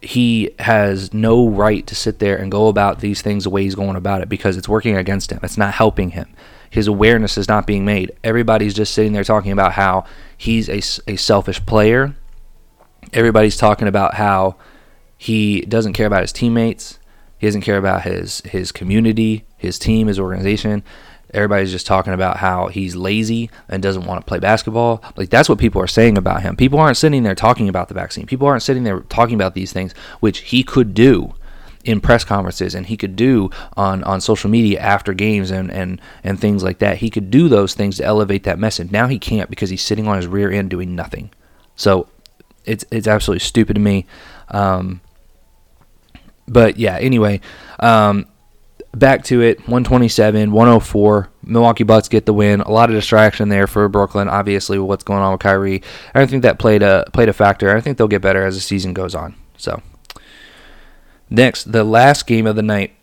he 0.00 0.50
has 0.60 1.12
no 1.12 1.48
right 1.48 1.86
to 1.86 1.94
sit 1.94 2.20
there 2.20 2.36
and 2.36 2.50
go 2.50 2.68
about 2.68 3.00
these 3.00 3.20
things 3.20 3.44
the 3.44 3.50
way 3.50 3.64
he's 3.64 3.74
going 3.74 3.96
about 3.96 4.22
it 4.22 4.28
because 4.28 4.56
it's 4.56 4.68
working 4.68 4.96
against 4.96 5.32
him. 5.32 5.40
It's 5.42 5.58
not 5.58 5.74
helping 5.74 6.10
him. 6.10 6.28
His 6.70 6.86
awareness 6.86 7.36
is 7.36 7.48
not 7.48 7.66
being 7.66 7.84
made. 7.84 8.12
Everybody's 8.22 8.74
just 8.74 8.94
sitting 8.94 9.12
there 9.12 9.24
talking 9.24 9.52
about 9.52 9.72
how 9.72 10.04
he's 10.36 10.68
a, 10.68 10.80
a 11.10 11.16
selfish 11.16 11.64
player. 11.66 12.14
Everybody's 13.12 13.56
talking 13.56 13.88
about 13.88 14.14
how 14.14 14.56
he 15.16 15.62
doesn't 15.62 15.94
care 15.94 16.06
about 16.06 16.22
his 16.22 16.32
teammates. 16.32 16.98
He 17.38 17.46
doesn't 17.46 17.62
care 17.62 17.78
about 17.78 18.02
his 18.02 18.40
his 18.42 18.72
community, 18.72 19.44
his 19.56 19.78
team, 19.78 20.06
his 20.08 20.18
organization. 20.18 20.82
Everybody's 21.34 21.72
just 21.72 21.86
talking 21.86 22.14
about 22.14 22.38
how 22.38 22.68
he's 22.68 22.96
lazy 22.96 23.50
and 23.68 23.82
doesn't 23.82 24.06
want 24.06 24.20
to 24.20 24.26
play 24.26 24.38
basketball. 24.38 25.02
Like 25.16 25.28
that's 25.28 25.48
what 25.48 25.58
people 25.58 25.82
are 25.82 25.86
saying 25.86 26.16
about 26.16 26.42
him. 26.42 26.56
People 26.56 26.78
aren't 26.78 26.96
sitting 26.96 27.22
there 27.22 27.34
talking 27.34 27.68
about 27.68 27.88
the 27.88 27.94
vaccine. 27.94 28.26
People 28.26 28.46
aren't 28.46 28.62
sitting 28.62 28.84
there 28.84 29.00
talking 29.00 29.34
about 29.34 29.54
these 29.54 29.72
things, 29.72 29.92
which 30.20 30.38
he 30.38 30.62
could 30.62 30.94
do 30.94 31.34
in 31.84 32.00
press 32.00 32.24
conferences 32.24 32.74
and 32.74 32.86
he 32.86 32.96
could 32.96 33.16
do 33.16 33.50
on, 33.76 34.02
on 34.04 34.20
social 34.20 34.50
media 34.50 34.80
after 34.80 35.14
games 35.14 35.50
and, 35.50 35.70
and, 35.70 36.00
and 36.24 36.40
things 36.40 36.62
like 36.62 36.78
that. 36.78 36.98
He 36.98 37.10
could 37.10 37.30
do 37.30 37.48
those 37.48 37.74
things 37.74 37.96
to 37.96 38.04
elevate 38.04 38.44
that 38.44 38.58
message. 38.58 38.90
Now 38.90 39.06
he 39.06 39.18
can't 39.18 39.50
because 39.50 39.70
he's 39.70 39.82
sitting 39.82 40.08
on 40.08 40.16
his 40.16 40.26
rear 40.26 40.50
end 40.50 40.70
doing 40.70 40.94
nothing. 40.94 41.30
So 41.76 42.08
it's 42.64 42.84
it's 42.90 43.06
absolutely 43.06 43.40
stupid 43.40 43.74
to 43.74 43.80
me. 43.80 44.06
Um, 44.48 45.00
but 46.48 46.78
yeah, 46.78 46.96
anyway, 46.96 47.40
um, 47.80 48.26
back 48.92 49.22
to 49.24 49.42
it 49.42 49.58
127 49.60 50.50
104 50.50 51.28
milwaukee 51.42 51.84
bucks 51.84 52.08
get 52.08 52.26
the 52.26 52.32
win. 52.32 52.60
A 52.60 52.70
lot 52.70 52.88
of 52.88 52.96
distraction 52.96 53.48
there 53.48 53.66
for 53.66 53.88
brooklyn 53.88 54.28
obviously 54.28 54.78
what's 54.78 55.04
going 55.04 55.20
on 55.20 55.32
with 55.32 55.40
kyrie. 55.40 55.82
I 56.14 56.18
don't 56.18 56.28
think 56.28 56.42
that 56.42 56.58
played 56.58 56.82
a 56.82 57.04
played 57.12 57.28
a 57.28 57.32
factor. 57.32 57.74
I 57.74 57.80
think 57.80 57.98
they'll 57.98 58.08
get 58.08 58.22
better 58.22 58.44
as 58.44 58.54
the 58.54 58.60
season 58.60 58.94
goes 58.94 59.14
on. 59.14 59.34
So 59.56 59.82
next 61.30 61.70
the 61.70 61.84
last 61.84 62.26
game 62.26 62.46
of 62.46 62.56
the 62.56 62.62
night 62.62 62.94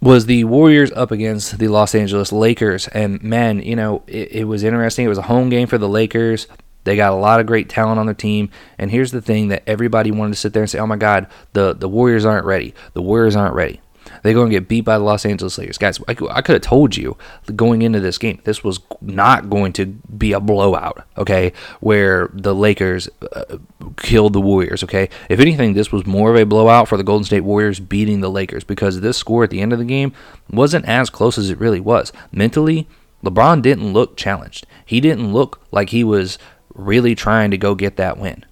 was 0.00 0.26
the 0.26 0.44
warriors 0.44 0.92
up 0.92 1.10
against 1.10 1.58
the 1.58 1.68
los 1.68 1.94
angeles 1.94 2.32
lakers. 2.32 2.88
And 2.88 3.22
man 3.22 3.62
you 3.62 3.76
know 3.76 4.02
it, 4.06 4.32
it 4.32 4.44
was 4.44 4.64
interesting. 4.64 5.06
It 5.06 5.08
was 5.08 5.18
a 5.18 5.22
home 5.22 5.50
game 5.50 5.68
for 5.68 5.78
the 5.78 5.88
lakers 5.88 6.46
they 6.84 6.96
got 6.96 7.12
a 7.12 7.16
lot 7.16 7.40
of 7.40 7.46
great 7.46 7.68
talent 7.68 7.98
on 7.98 8.06
their 8.06 8.14
team. 8.14 8.50
And 8.78 8.90
here's 8.90 9.10
the 9.10 9.22
thing 9.22 9.48
that 9.48 9.62
everybody 9.66 10.10
wanted 10.10 10.32
to 10.32 10.38
sit 10.38 10.52
there 10.52 10.62
and 10.62 10.70
say, 10.70 10.78
oh 10.78 10.86
my 10.86 10.96
God, 10.96 11.26
the, 11.52 11.74
the 11.74 11.88
Warriors 11.88 12.24
aren't 12.24 12.46
ready. 12.46 12.74
The 12.94 13.02
Warriors 13.02 13.36
aren't 13.36 13.54
ready. 13.54 13.80
They're 14.22 14.34
going 14.34 14.50
to 14.50 14.56
get 14.56 14.68
beat 14.68 14.82
by 14.84 14.98
the 14.98 15.04
Los 15.04 15.24
Angeles 15.24 15.58
Lakers. 15.58 15.78
Guys, 15.78 16.00
I, 16.08 16.16
I 16.30 16.42
could 16.42 16.54
have 16.54 16.62
told 16.62 16.96
you 16.96 17.16
going 17.54 17.82
into 17.82 18.00
this 18.00 18.18
game, 18.18 18.40
this 18.44 18.64
was 18.64 18.80
not 19.00 19.50
going 19.50 19.72
to 19.74 19.86
be 19.86 20.32
a 20.32 20.40
blowout, 20.40 21.06
okay, 21.16 21.52
where 21.80 22.30
the 22.32 22.54
Lakers 22.54 23.08
uh, 23.32 23.58
killed 23.96 24.32
the 24.32 24.40
Warriors, 24.40 24.82
okay? 24.84 25.08
If 25.28 25.40
anything, 25.40 25.74
this 25.74 25.92
was 25.92 26.06
more 26.06 26.30
of 26.30 26.36
a 26.36 26.46
blowout 26.46 26.88
for 26.88 26.96
the 26.96 27.04
Golden 27.04 27.24
State 27.24 27.42
Warriors 27.42 27.80
beating 27.80 28.20
the 28.20 28.30
Lakers 28.30 28.64
because 28.64 29.00
this 29.00 29.16
score 29.16 29.44
at 29.44 29.50
the 29.50 29.60
end 29.60 29.72
of 29.72 29.78
the 29.78 29.84
game 29.84 30.12
wasn't 30.50 30.86
as 30.86 31.10
close 31.10 31.38
as 31.38 31.50
it 31.50 31.58
really 31.58 31.80
was. 31.80 32.12
Mentally, 32.32 32.86
LeBron 33.24 33.62
didn't 33.62 33.92
look 33.92 34.16
challenged. 34.16 34.66
He 34.84 35.00
didn't 35.00 35.32
look 35.32 35.60
like 35.70 35.90
he 35.90 36.04
was 36.04 36.38
really 36.78 37.14
trying 37.14 37.50
to 37.50 37.58
go 37.58 37.74
get 37.74 37.96
that 37.96 38.18
win. 38.18 38.44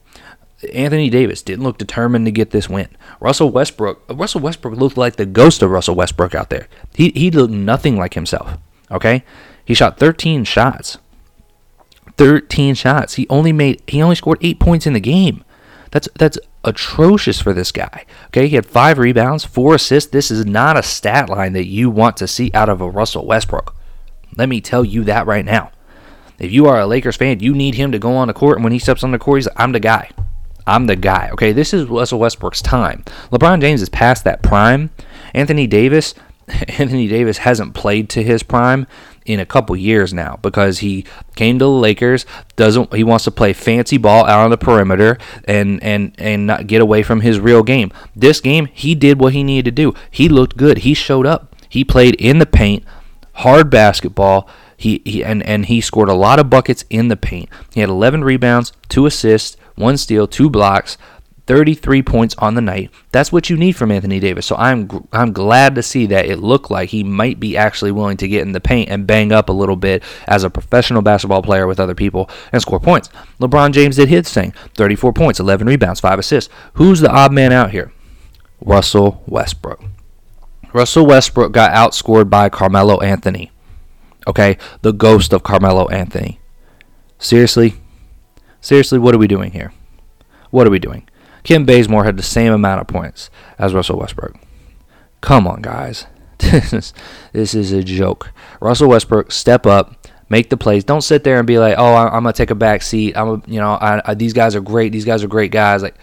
Anthony 0.72 1.10
Davis 1.10 1.42
didn't 1.42 1.64
look 1.64 1.78
determined 1.78 2.24
to 2.26 2.32
get 2.32 2.50
this 2.50 2.68
win. 2.68 2.88
Russell 3.20 3.50
Westbrook, 3.50 4.02
Russell 4.08 4.40
Westbrook 4.40 4.76
looked 4.76 4.96
like 4.96 5.16
the 5.16 5.26
ghost 5.26 5.62
of 5.62 5.70
Russell 5.70 5.94
Westbrook 5.94 6.34
out 6.34 6.50
there. 6.50 6.68
He 6.94 7.10
he 7.10 7.30
looked 7.30 7.52
nothing 7.52 7.96
like 7.96 8.14
himself. 8.14 8.58
Okay, 8.90 9.24
he 9.64 9.74
shot 9.74 9.98
13 9.98 10.44
shots. 10.44 10.98
13 12.16 12.74
shots. 12.74 13.14
He 13.14 13.26
only 13.28 13.52
made 13.52 13.82
he 13.86 14.02
only 14.02 14.14
scored 14.14 14.38
eight 14.40 14.58
points 14.58 14.86
in 14.86 14.94
the 14.94 15.00
game. 15.00 15.44
That's 15.90 16.08
that's 16.14 16.38
atrocious 16.64 17.40
for 17.40 17.52
this 17.52 17.70
guy. 17.70 18.06
Okay, 18.28 18.48
he 18.48 18.56
had 18.56 18.66
five 18.66 18.98
rebounds, 18.98 19.44
four 19.44 19.74
assists. 19.74 20.10
This 20.10 20.30
is 20.30 20.46
not 20.46 20.78
a 20.78 20.82
stat 20.82 21.28
line 21.28 21.52
that 21.52 21.66
you 21.66 21.90
want 21.90 22.16
to 22.18 22.26
see 22.26 22.50
out 22.54 22.68
of 22.68 22.80
a 22.80 22.90
Russell 22.90 23.26
Westbrook. 23.26 23.74
Let 24.36 24.48
me 24.48 24.60
tell 24.60 24.84
you 24.84 25.04
that 25.04 25.26
right 25.26 25.44
now. 25.44 25.70
If 26.38 26.52
you 26.52 26.66
are 26.66 26.80
a 26.80 26.86
Lakers 26.86 27.16
fan, 27.16 27.40
you 27.40 27.54
need 27.54 27.74
him 27.74 27.92
to 27.92 27.98
go 27.98 28.16
on 28.16 28.28
the 28.28 28.34
court, 28.34 28.56
and 28.58 28.64
when 28.64 28.72
he 28.72 28.78
steps 28.78 29.02
on 29.02 29.12
the 29.12 29.18
court, 29.18 29.38
he's 29.38 29.46
like, 29.46 29.60
I'm 29.60 29.72
the 29.72 29.80
guy. 29.80 30.10
I'm 30.66 30.86
the 30.86 30.96
guy. 30.96 31.30
Okay, 31.32 31.52
this 31.52 31.72
is 31.72 31.86
Russell 31.86 32.18
Westbrook's 32.18 32.60
time. 32.60 33.04
LeBron 33.30 33.60
James 33.60 33.82
is 33.82 33.88
past 33.88 34.24
that 34.24 34.42
prime. 34.42 34.90
Anthony 35.32 35.66
Davis, 35.66 36.14
Anthony 36.48 37.06
Davis 37.06 37.38
hasn't 37.38 37.74
played 37.74 38.08
to 38.10 38.22
his 38.22 38.42
prime 38.42 38.86
in 39.24 39.40
a 39.40 39.46
couple 39.46 39.76
years 39.76 40.14
now 40.14 40.38
because 40.42 40.78
he 40.78 41.04
came 41.34 41.58
to 41.58 41.64
the 41.64 41.70
Lakers 41.70 42.24
doesn't 42.54 42.94
he 42.94 43.02
wants 43.02 43.24
to 43.24 43.30
play 43.32 43.52
fancy 43.52 43.98
ball 43.98 44.24
out 44.24 44.44
on 44.44 44.50
the 44.50 44.56
perimeter 44.56 45.18
and 45.44 45.82
and 45.82 46.14
and 46.16 46.46
not 46.46 46.68
get 46.68 46.80
away 46.80 47.02
from 47.02 47.20
his 47.20 47.40
real 47.40 47.62
game. 47.62 47.92
This 48.14 48.40
game 48.40 48.66
he 48.72 48.94
did 48.94 49.20
what 49.20 49.32
he 49.32 49.42
needed 49.42 49.64
to 49.64 49.70
do. 49.72 49.94
He 50.10 50.28
looked 50.28 50.56
good. 50.56 50.78
He 50.78 50.94
showed 50.94 51.26
up. 51.26 51.54
He 51.68 51.84
played 51.84 52.14
in 52.14 52.38
the 52.38 52.46
paint, 52.46 52.84
hard 53.34 53.68
basketball. 53.68 54.48
He, 54.76 55.02
he 55.04 55.24
and, 55.24 55.42
and 55.42 55.66
he 55.66 55.80
scored 55.80 56.08
a 56.08 56.14
lot 56.14 56.38
of 56.38 56.50
buckets 56.50 56.84
in 56.90 57.08
the 57.08 57.16
paint. 57.16 57.48
He 57.72 57.80
had 57.80 57.88
11 57.88 58.24
rebounds, 58.24 58.72
two 58.88 59.06
assists, 59.06 59.56
one 59.74 59.96
steal, 59.96 60.26
two 60.26 60.50
blocks, 60.50 60.98
33 61.46 62.02
points 62.02 62.34
on 62.38 62.54
the 62.54 62.60
night. 62.60 62.90
That's 63.12 63.30
what 63.30 63.48
you 63.48 63.56
need 63.56 63.76
from 63.76 63.92
Anthony 63.92 64.18
Davis. 64.18 64.46
So 64.46 64.56
I'm 64.56 65.06
I'm 65.12 65.32
glad 65.32 65.76
to 65.76 65.82
see 65.82 66.06
that 66.06 66.26
it 66.26 66.40
looked 66.40 66.70
like 66.70 66.90
he 66.90 67.04
might 67.04 67.38
be 67.38 67.56
actually 67.56 67.92
willing 67.92 68.16
to 68.18 68.28
get 68.28 68.42
in 68.42 68.52
the 68.52 68.60
paint 68.60 68.90
and 68.90 69.06
bang 69.06 69.32
up 69.32 69.48
a 69.48 69.52
little 69.52 69.76
bit 69.76 70.02
as 70.26 70.42
a 70.44 70.50
professional 70.50 71.02
basketball 71.02 71.42
player 71.42 71.66
with 71.66 71.78
other 71.78 71.94
people 71.94 72.28
and 72.52 72.60
score 72.60 72.80
points. 72.80 73.10
LeBron 73.40 73.72
James 73.72 73.96
did 73.96 74.08
his 74.08 74.32
thing. 74.32 74.52
34 74.74 75.12
points, 75.12 75.40
11 75.40 75.66
rebounds, 75.66 76.00
5 76.00 76.18
assists. 76.18 76.52
Who's 76.74 77.00
the 77.00 77.10
odd 77.10 77.32
man 77.32 77.52
out 77.52 77.70
here? 77.70 77.92
Russell 78.60 79.22
Westbrook. 79.26 79.82
Russell 80.72 81.06
Westbrook 81.06 81.52
got 81.52 81.72
outscored 81.72 82.28
by 82.28 82.48
Carmelo 82.48 83.00
Anthony. 83.00 83.52
Okay? 84.26 84.58
The 84.82 84.92
ghost 84.92 85.32
of 85.32 85.42
Carmelo 85.42 85.88
Anthony. 85.88 86.40
Seriously? 87.18 87.74
Seriously, 88.60 88.98
what 88.98 89.14
are 89.14 89.18
we 89.18 89.28
doing 89.28 89.52
here? 89.52 89.72
What 90.50 90.66
are 90.66 90.70
we 90.70 90.78
doing? 90.78 91.08
Kent 91.44 91.66
Bazemore 91.66 92.04
had 92.04 92.16
the 92.16 92.22
same 92.22 92.52
amount 92.52 92.80
of 92.80 92.88
points 92.88 93.30
as 93.58 93.72
Russell 93.72 93.98
Westbrook. 93.98 94.36
Come 95.20 95.46
on, 95.46 95.62
guys. 95.62 96.06
This 96.38 96.72
is, 96.72 96.94
this 97.32 97.54
is 97.54 97.72
a 97.72 97.82
joke. 97.82 98.30
Russell 98.60 98.88
Westbrook, 98.88 99.32
step 99.32 99.64
up, 99.64 100.06
make 100.28 100.50
the 100.50 100.56
plays. 100.56 100.84
Don't 100.84 101.00
sit 101.00 101.24
there 101.24 101.38
and 101.38 101.46
be 101.46 101.58
like, 101.58 101.76
"Oh, 101.78 101.94
I'm, 101.94 102.10
gonna 102.10 102.34
take 102.34 102.50
a 102.50 102.54
back 102.54 102.82
seat." 102.82 103.16
I'm, 103.16 103.28
a, 103.28 103.42
you 103.46 103.58
know, 103.58 103.72
I, 103.72 104.02
I, 104.04 104.14
these 104.14 104.34
guys 104.34 104.54
are 104.54 104.60
great. 104.60 104.92
These 104.92 105.06
guys 105.06 105.24
are 105.24 105.28
great 105.28 105.50
guys. 105.50 105.82
Like, 105.82 105.96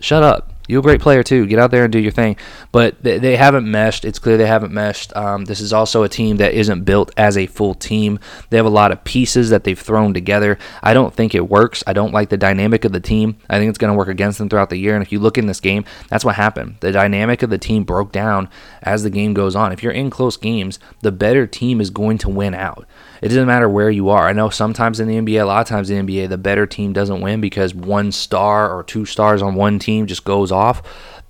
shut 0.00 0.22
up. 0.22 0.52
You're 0.70 0.80
a 0.80 0.82
great 0.82 1.00
player 1.00 1.22
too. 1.22 1.46
Get 1.46 1.58
out 1.58 1.70
there 1.70 1.84
and 1.84 1.92
do 1.92 1.98
your 1.98 2.12
thing. 2.12 2.36
But 2.70 3.02
they, 3.02 3.18
they 3.18 3.36
haven't 3.36 3.68
meshed. 3.68 4.04
It's 4.04 4.18
clear 4.18 4.36
they 4.36 4.46
haven't 4.46 4.72
meshed. 4.72 5.14
Um, 5.16 5.44
this 5.44 5.60
is 5.60 5.72
also 5.72 6.04
a 6.04 6.08
team 6.08 6.36
that 6.36 6.54
isn't 6.54 6.84
built 6.84 7.10
as 7.16 7.36
a 7.36 7.46
full 7.46 7.74
team. 7.74 8.20
They 8.50 8.56
have 8.56 8.66
a 8.66 8.70
lot 8.70 8.92
of 8.92 9.02
pieces 9.02 9.50
that 9.50 9.64
they've 9.64 9.78
thrown 9.78 10.14
together. 10.14 10.58
I 10.82 10.94
don't 10.94 11.12
think 11.12 11.34
it 11.34 11.48
works. 11.48 11.82
I 11.86 11.92
don't 11.92 12.12
like 12.12 12.28
the 12.28 12.36
dynamic 12.36 12.84
of 12.84 12.92
the 12.92 13.00
team. 13.00 13.36
I 13.50 13.58
think 13.58 13.68
it's 13.68 13.78
going 13.78 13.92
to 13.92 13.98
work 13.98 14.08
against 14.08 14.38
them 14.38 14.48
throughout 14.48 14.70
the 14.70 14.76
year. 14.76 14.94
And 14.94 15.02
if 15.02 15.10
you 15.10 15.18
look 15.18 15.38
in 15.38 15.46
this 15.46 15.60
game, 15.60 15.84
that's 16.08 16.24
what 16.24 16.36
happened. 16.36 16.76
The 16.80 16.92
dynamic 16.92 17.42
of 17.42 17.50
the 17.50 17.58
team 17.58 17.82
broke 17.82 18.12
down 18.12 18.48
as 18.82 19.02
the 19.02 19.10
game 19.10 19.34
goes 19.34 19.56
on. 19.56 19.72
If 19.72 19.82
you're 19.82 19.92
in 19.92 20.08
close 20.08 20.36
games, 20.36 20.78
the 21.00 21.12
better 21.12 21.46
team 21.46 21.80
is 21.80 21.90
going 21.90 22.18
to 22.18 22.28
win 22.28 22.54
out. 22.54 22.86
It 23.22 23.28
doesn't 23.28 23.46
matter 23.46 23.68
where 23.68 23.90
you 23.90 24.08
are. 24.08 24.26
I 24.26 24.32
know 24.32 24.48
sometimes 24.48 24.98
in 24.98 25.06
the 25.06 25.16
NBA, 25.16 25.42
a 25.42 25.44
lot 25.44 25.60
of 25.60 25.66
times 25.68 25.90
in 25.90 26.06
the 26.06 26.20
NBA, 26.20 26.28
the 26.30 26.38
better 26.38 26.66
team 26.66 26.92
doesn't 26.92 27.20
win 27.20 27.40
because 27.40 27.74
one 27.74 28.12
star 28.12 28.74
or 28.74 28.82
two 28.82 29.04
stars 29.04 29.42
on 29.42 29.54
one 29.54 29.78
team 29.78 30.06
just 30.06 30.24
goes 30.24 30.50
off. 30.50 30.59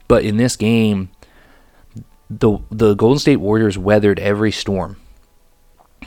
But 0.09 0.25
in 0.25 0.37
this 0.37 0.57
game, 0.57 1.11
the 2.29 2.59
the 2.71 2.95
Golden 2.95 3.19
State 3.19 3.37
Warriors 3.37 3.79
weathered 3.79 4.19
every 4.19 4.53
storm. 4.53 4.97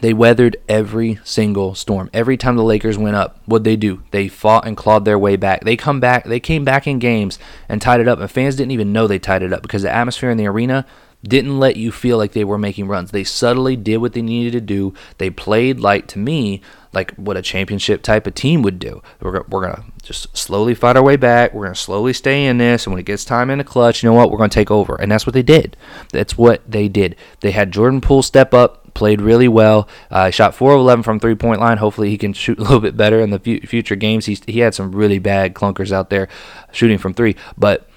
They 0.01 0.13
weathered 0.13 0.57
every 0.67 1.19
single 1.23 1.75
storm. 1.75 2.09
Every 2.13 2.35
time 2.35 2.57
the 2.57 2.63
Lakers 2.63 2.97
went 2.97 3.15
up, 3.15 3.39
what 3.45 3.63
they 3.63 3.75
do? 3.75 4.03
They 4.11 4.27
fought 4.27 4.67
and 4.67 4.75
clawed 4.75 5.05
their 5.05 5.19
way 5.19 5.35
back. 5.35 5.63
They 5.63 5.77
come 5.77 5.99
back. 5.99 6.25
They 6.25 6.39
came 6.39 6.65
back 6.65 6.87
in 6.87 6.99
games 6.99 7.39
and 7.69 7.81
tied 7.81 8.01
it 8.01 8.07
up, 8.07 8.19
and 8.19 8.29
fans 8.29 8.55
didn't 8.55 8.71
even 8.71 8.91
know 8.91 9.07
they 9.07 9.19
tied 9.19 9.43
it 9.43 9.53
up 9.53 9.61
because 9.61 9.83
the 9.83 9.93
atmosphere 9.93 10.29
in 10.29 10.37
the 10.37 10.47
arena 10.47 10.85
didn't 11.23 11.59
let 11.59 11.77
you 11.77 11.91
feel 11.91 12.17
like 12.17 12.33
they 12.33 12.43
were 12.43 12.57
making 12.57 12.87
runs. 12.87 13.11
They 13.11 13.23
subtly 13.23 13.75
did 13.75 13.97
what 13.97 14.13
they 14.13 14.21
needed 14.21 14.51
to 14.53 14.61
do. 14.61 14.93
They 15.17 15.29
played 15.29 15.79
like, 15.79 16.07
to 16.07 16.19
me, 16.19 16.61
like 16.91 17.11
what 17.15 17.37
a 17.37 17.41
championship 17.41 18.03
type 18.03 18.27
of 18.27 18.35
team 18.35 18.61
would 18.61 18.77
do. 18.77 19.01
We're, 19.21 19.43
we're 19.47 19.61
going 19.61 19.75
to 19.75 19.83
just 20.03 20.35
slowly 20.37 20.75
fight 20.75 20.97
our 20.97 21.03
way 21.03 21.15
back. 21.15 21.53
We're 21.53 21.63
going 21.63 21.75
to 21.75 21.79
slowly 21.79 22.13
stay 22.13 22.45
in 22.45 22.57
this. 22.57 22.85
And 22.85 22.93
when 22.93 22.99
it 22.99 23.05
gets 23.05 23.23
time 23.23 23.49
in 23.49 23.57
the 23.57 23.63
clutch, 23.63 24.03
you 24.03 24.09
know 24.09 24.13
what? 24.13 24.31
We're 24.31 24.37
going 24.37 24.49
to 24.49 24.53
take 24.53 24.69
over. 24.69 24.95
And 24.95 25.11
that's 25.11 25.25
what 25.25 25.33
they 25.33 25.43
did. 25.43 25.77
That's 26.11 26.37
what 26.37 26.69
they 26.69 26.89
did. 26.89 27.15
They 27.39 27.51
had 27.51 27.71
Jordan 27.71 28.01
Poole 28.01 28.21
step 28.21 28.53
up, 28.53 28.93
played 28.93 29.21
really 29.21 29.47
well. 29.47 29.87
Uh, 30.11 30.29
shot 30.29 30.53
4 30.53 30.73
of 30.73 30.79
11 30.81 31.03
from 31.03 31.19
three 31.19 31.35
point 31.35 31.61
line. 31.61 31.77
Hopefully, 31.77 32.09
he 32.09 32.17
can 32.17 32.33
shoot 32.33 32.59
a 32.59 32.61
little 32.61 32.81
bit 32.81 32.97
better 32.97 33.21
in 33.21 33.29
the 33.29 33.39
future 33.39 33.95
games. 33.95 34.25
He's, 34.25 34.43
he 34.45 34.59
had 34.59 34.75
some 34.75 34.91
really 34.91 35.19
bad 35.19 35.53
clunkers 35.53 35.91
out 35.93 36.09
there 36.09 36.27
shooting 36.73 36.97
from 36.97 37.13
three. 37.13 37.37
But, 37.57 37.87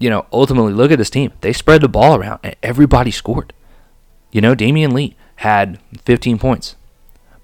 you 0.00 0.10
know, 0.10 0.26
ultimately, 0.32 0.72
look 0.72 0.90
at 0.90 0.98
this 0.98 1.10
team. 1.10 1.32
They 1.42 1.52
spread 1.52 1.82
the 1.82 1.88
ball 1.88 2.16
around, 2.16 2.40
and 2.42 2.56
everybody 2.62 3.12
scored. 3.12 3.52
You 4.32 4.40
know, 4.40 4.56
Damion 4.56 4.92
Lee 4.92 5.14
had 5.36 5.78
15 6.04 6.38
points. 6.38 6.74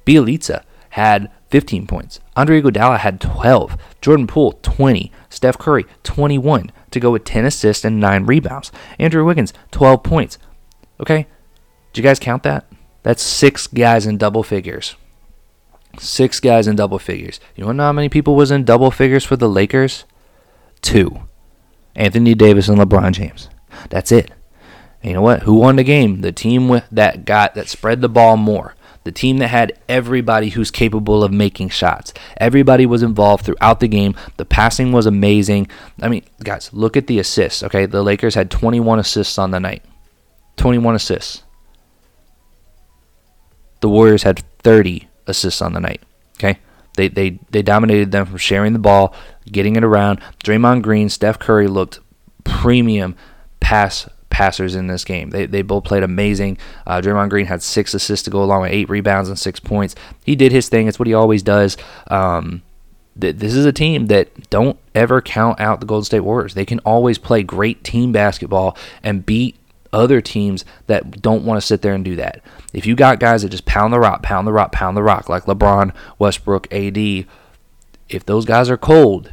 Bjelica 0.06 0.64
had 0.90 1.30
15 1.50 1.86
points. 1.86 2.18
Andre 2.34 2.60
Iguodala 2.60 2.98
had 2.98 3.20
12. 3.20 3.76
Jordan 4.00 4.26
Poole 4.26 4.58
20. 4.62 5.12
Steph 5.28 5.58
Curry 5.58 5.84
21 6.02 6.72
to 6.90 7.00
go 7.00 7.10
with 7.10 7.24
10 7.24 7.44
assists 7.44 7.84
and 7.84 8.00
9 8.00 8.24
rebounds. 8.24 8.72
Andrew 8.98 9.24
Wiggins 9.24 9.52
12 9.70 10.02
points. 10.02 10.38
Okay? 10.98 11.26
Did 11.92 12.00
you 12.00 12.02
guys 12.02 12.18
count 12.18 12.42
that? 12.44 12.66
That's 13.02 13.22
6 13.22 13.66
guys 13.68 14.06
in 14.06 14.16
double 14.16 14.42
figures. 14.42 14.96
6 15.98 16.40
guys 16.40 16.66
in 16.66 16.76
double 16.76 16.98
figures. 16.98 17.38
You 17.54 17.66
want 17.66 17.74
to 17.74 17.78
know 17.78 17.84
how 17.84 17.92
many 17.92 18.08
people 18.08 18.34
was 18.34 18.50
in 18.50 18.64
double 18.64 18.90
figures 18.90 19.24
for 19.24 19.36
the 19.36 19.48
Lakers? 19.48 20.04
2. 20.82 21.20
Anthony 21.96 22.34
Davis 22.34 22.68
and 22.68 22.78
LeBron 22.78 23.12
James. 23.12 23.48
That's 23.90 24.12
it. 24.12 24.30
And 25.02 25.10
you 25.10 25.14
know 25.14 25.22
what? 25.22 25.42
Who 25.42 25.54
won 25.54 25.76
the 25.76 25.84
game? 25.84 26.20
The 26.20 26.32
team 26.32 26.80
that 26.92 27.24
got 27.24 27.54
that 27.54 27.68
spread 27.68 28.00
the 28.00 28.08
ball 28.08 28.36
more 28.36 28.76
the 29.06 29.12
team 29.12 29.38
that 29.38 29.48
had 29.48 29.78
everybody 29.88 30.50
who's 30.50 30.72
capable 30.72 31.22
of 31.22 31.32
making 31.32 31.68
shots. 31.68 32.12
Everybody 32.38 32.86
was 32.86 33.04
involved 33.04 33.44
throughout 33.44 33.78
the 33.78 33.86
game. 33.86 34.16
The 34.36 34.44
passing 34.44 34.90
was 34.90 35.06
amazing. 35.06 35.68
I 36.02 36.08
mean, 36.08 36.24
guys, 36.42 36.70
look 36.72 36.96
at 36.96 37.06
the 37.06 37.20
assists, 37.20 37.62
okay? 37.62 37.86
The 37.86 38.02
Lakers 38.02 38.34
had 38.34 38.50
21 38.50 38.98
assists 38.98 39.38
on 39.38 39.52
the 39.52 39.60
night. 39.60 39.84
21 40.56 40.96
assists. 40.96 41.44
The 43.80 43.88
Warriors 43.88 44.24
had 44.24 44.40
30 44.58 45.06
assists 45.28 45.62
on 45.62 45.72
the 45.72 45.80
night, 45.80 46.02
okay? 46.38 46.58
They, 46.96 47.08
they, 47.08 47.38
they 47.50 47.62
dominated 47.62 48.10
them 48.10 48.26
from 48.26 48.38
sharing 48.38 48.72
the 48.72 48.78
ball, 48.78 49.14
getting 49.50 49.76
it 49.76 49.84
around. 49.84 50.20
Draymond 50.42 50.82
Green, 50.82 51.08
Steph 51.08 51.38
Curry 51.38 51.68
looked 51.68 52.00
premium 52.44 53.14
pass 53.60 54.08
passers 54.30 54.74
in 54.74 54.86
this 54.86 55.02
game. 55.04 55.30
They, 55.30 55.46
they 55.46 55.62
both 55.62 55.84
played 55.84 56.02
amazing. 56.02 56.58
Uh, 56.86 57.00
Draymond 57.00 57.30
Green 57.30 57.46
had 57.46 57.62
six 57.62 57.94
assists 57.94 58.24
to 58.24 58.30
go 58.30 58.42
along 58.42 58.62
with 58.62 58.70
eight 58.70 58.88
rebounds 58.88 59.30
and 59.30 59.38
six 59.38 59.60
points. 59.60 59.94
He 60.24 60.36
did 60.36 60.52
his 60.52 60.68
thing. 60.68 60.88
It's 60.88 60.98
what 60.98 61.06
he 61.06 61.14
always 61.14 61.42
does. 61.42 61.78
Um, 62.08 62.62
th- 63.18 63.36
this 63.36 63.54
is 63.54 63.64
a 63.64 63.72
team 63.72 64.06
that 64.06 64.50
don't 64.50 64.78
ever 64.94 65.22
count 65.22 65.58
out 65.58 65.80
the 65.80 65.86
Golden 65.86 66.04
State 66.04 66.20
Warriors. 66.20 66.52
They 66.52 66.66
can 66.66 66.80
always 66.80 67.16
play 67.16 67.42
great 67.42 67.82
team 67.82 68.12
basketball 68.12 68.76
and 69.02 69.24
beat 69.24 69.56
other 69.92 70.20
teams 70.20 70.64
that 70.86 71.22
don't 71.22 71.44
want 71.44 71.60
to 71.60 71.66
sit 71.66 71.82
there 71.82 71.94
and 71.94 72.04
do 72.04 72.16
that. 72.16 72.42
If 72.72 72.86
you 72.86 72.94
got 72.94 73.20
guys 73.20 73.42
that 73.42 73.50
just 73.50 73.66
pound 73.66 73.92
the 73.92 74.00
rock, 74.00 74.22
pound 74.22 74.46
the 74.46 74.52
rock, 74.52 74.72
pound 74.72 74.96
the 74.96 75.02
rock, 75.02 75.28
like 75.28 75.44
LeBron, 75.44 75.94
Westbrook, 76.18 76.72
AD, 76.72 76.98
if 78.08 78.24
those 78.24 78.44
guys 78.44 78.70
are 78.70 78.76
cold, 78.76 79.32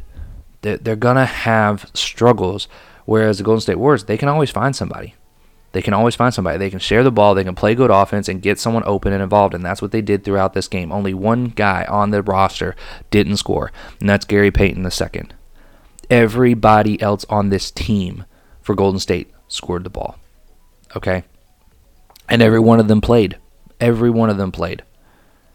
they're, 0.62 0.96
going 0.96 1.16
to 1.16 1.26
have 1.26 1.90
struggles 1.92 2.68
Whereas 3.04 3.38
the 3.38 3.44
Golden 3.44 3.60
State 3.60 3.78
Warriors, 3.78 4.04
they 4.04 4.16
can 4.16 4.28
always 4.28 4.50
find 4.50 4.74
somebody. 4.74 5.14
They 5.72 5.82
can 5.82 5.94
always 5.94 6.14
find 6.14 6.32
somebody. 6.32 6.58
They 6.58 6.70
can 6.70 6.78
share 6.78 7.02
the 7.02 7.10
ball. 7.10 7.34
They 7.34 7.44
can 7.44 7.56
play 7.56 7.74
good 7.74 7.90
offense 7.90 8.28
and 8.28 8.40
get 8.40 8.60
someone 8.60 8.84
open 8.86 9.12
and 9.12 9.22
involved. 9.22 9.54
And 9.54 9.64
that's 9.64 9.82
what 9.82 9.90
they 9.90 10.02
did 10.02 10.24
throughout 10.24 10.54
this 10.54 10.68
game. 10.68 10.92
Only 10.92 11.12
one 11.12 11.46
guy 11.46 11.84
on 11.88 12.10
the 12.10 12.22
roster 12.22 12.76
didn't 13.10 13.38
score, 13.38 13.72
and 14.00 14.08
that's 14.08 14.24
Gary 14.24 14.50
Payton 14.50 14.86
II. 14.86 15.22
Everybody 16.08 17.00
else 17.02 17.24
on 17.28 17.48
this 17.48 17.70
team 17.70 18.24
for 18.62 18.74
Golden 18.74 19.00
State 19.00 19.32
scored 19.48 19.84
the 19.84 19.90
ball. 19.90 20.16
Okay? 20.96 21.24
And 22.28 22.42
every 22.42 22.60
one 22.60 22.80
of 22.80 22.88
them 22.88 23.00
played. 23.00 23.38
Every 23.80 24.10
one 24.10 24.30
of 24.30 24.36
them 24.36 24.52
played. 24.52 24.82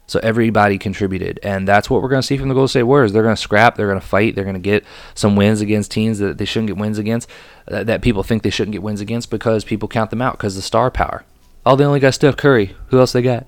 So 0.09 0.19
everybody 0.23 0.79
contributed, 0.79 1.39
and 1.43 1.67
that's 1.67 1.87
what 1.87 2.01
we're 2.01 2.09
going 2.09 2.21
to 2.21 2.25
see 2.25 2.35
from 2.35 2.47
the 2.47 2.55
Golden 2.55 2.67
State 2.67 2.81
Warriors. 2.81 3.13
They're 3.13 3.21
going 3.21 3.35
to 3.35 3.41
scrap, 3.41 3.75
they're 3.75 3.87
going 3.87 3.99
to 3.99 4.05
fight, 4.05 4.33
they're 4.33 4.43
going 4.43 4.55
to 4.55 4.59
get 4.59 4.83
some 5.13 5.35
wins 5.35 5.61
against 5.61 5.91
teams 5.91 6.17
that 6.17 6.39
they 6.39 6.45
shouldn't 6.45 6.65
get 6.65 6.77
wins 6.77 6.97
against, 6.97 7.29
that, 7.67 7.85
that 7.85 8.01
people 8.01 8.23
think 8.23 8.41
they 8.41 8.49
shouldn't 8.49 8.71
get 8.71 8.81
wins 8.81 9.01
against 9.01 9.29
because 9.29 9.63
people 9.63 9.87
count 9.87 10.09
them 10.09 10.19
out 10.19 10.33
because 10.33 10.55
the 10.55 10.63
star 10.63 10.89
power. 10.89 11.25
Oh, 11.63 11.75
they 11.75 11.85
only 11.85 11.99
got 11.99 12.15
Steph 12.15 12.37
Curry. 12.37 12.75
Who 12.87 12.97
else 12.97 13.11
they 13.11 13.21
got? 13.21 13.45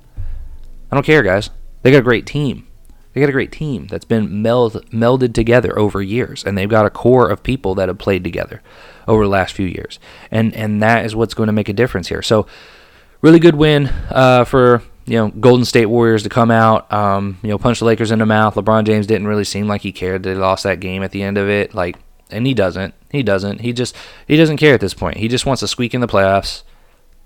I 0.91 0.95
don't 0.95 1.05
care, 1.05 1.23
guys. 1.23 1.49
They 1.81 1.89
got 1.89 1.97
a 1.97 2.03
great 2.03 2.27
team. 2.27 2.67
They 3.13 3.21
got 3.21 3.29
a 3.29 3.33
great 3.33 3.51
team 3.51 3.87
that's 3.87 4.05
been 4.05 4.41
meld, 4.41 4.85
melded 4.91 5.33
together 5.33 5.77
over 5.77 6.01
years, 6.01 6.43
and 6.43 6.57
they've 6.57 6.69
got 6.69 6.85
a 6.85 6.89
core 6.89 7.29
of 7.29 7.43
people 7.43 7.75
that 7.75 7.89
have 7.89 7.97
played 7.97 8.23
together 8.23 8.61
over 9.07 9.23
the 9.23 9.29
last 9.29 9.53
few 9.53 9.65
years, 9.65 9.99
and 10.29 10.53
and 10.55 10.81
that 10.81 11.05
is 11.05 11.15
what's 11.15 11.33
going 11.33 11.47
to 11.47 11.53
make 11.53 11.69
a 11.69 11.73
difference 11.73 12.07
here. 12.07 12.21
So, 12.21 12.47
really 13.21 13.39
good 13.39 13.55
win 13.55 13.87
uh, 14.09 14.45
for 14.45 14.81
you 15.05 15.17
know, 15.17 15.29
Golden 15.29 15.65
State 15.65 15.87
Warriors 15.87 16.23
to 16.23 16.29
come 16.29 16.51
out, 16.51 16.91
um, 16.91 17.37
you 17.41 17.49
know, 17.49 17.57
punch 17.57 17.79
the 17.79 17.85
Lakers 17.85 18.11
in 18.11 18.19
the 18.19 18.25
mouth. 18.25 18.55
LeBron 18.55 18.85
James 18.85 19.07
didn't 19.07 19.27
really 19.27 19.43
seem 19.43 19.67
like 19.67 19.81
he 19.81 19.91
cared. 19.91 20.23
They 20.23 20.35
lost 20.35 20.63
that 20.63 20.79
game 20.79 21.03
at 21.03 21.11
the 21.11 21.23
end 21.23 21.37
of 21.37 21.49
it, 21.49 21.73
like, 21.73 21.97
and 22.29 22.45
he 22.45 22.53
doesn't. 22.53 22.93
He 23.11 23.23
doesn't. 23.23 23.61
He 23.61 23.73
just 23.73 23.95
he 24.27 24.37
doesn't 24.37 24.57
care 24.57 24.73
at 24.73 24.79
this 24.79 24.93
point. 24.93 25.17
He 25.17 25.27
just 25.27 25.45
wants 25.45 25.59
to 25.59 25.67
squeak 25.67 25.93
in 25.93 26.01
the 26.01 26.07
playoffs 26.07 26.63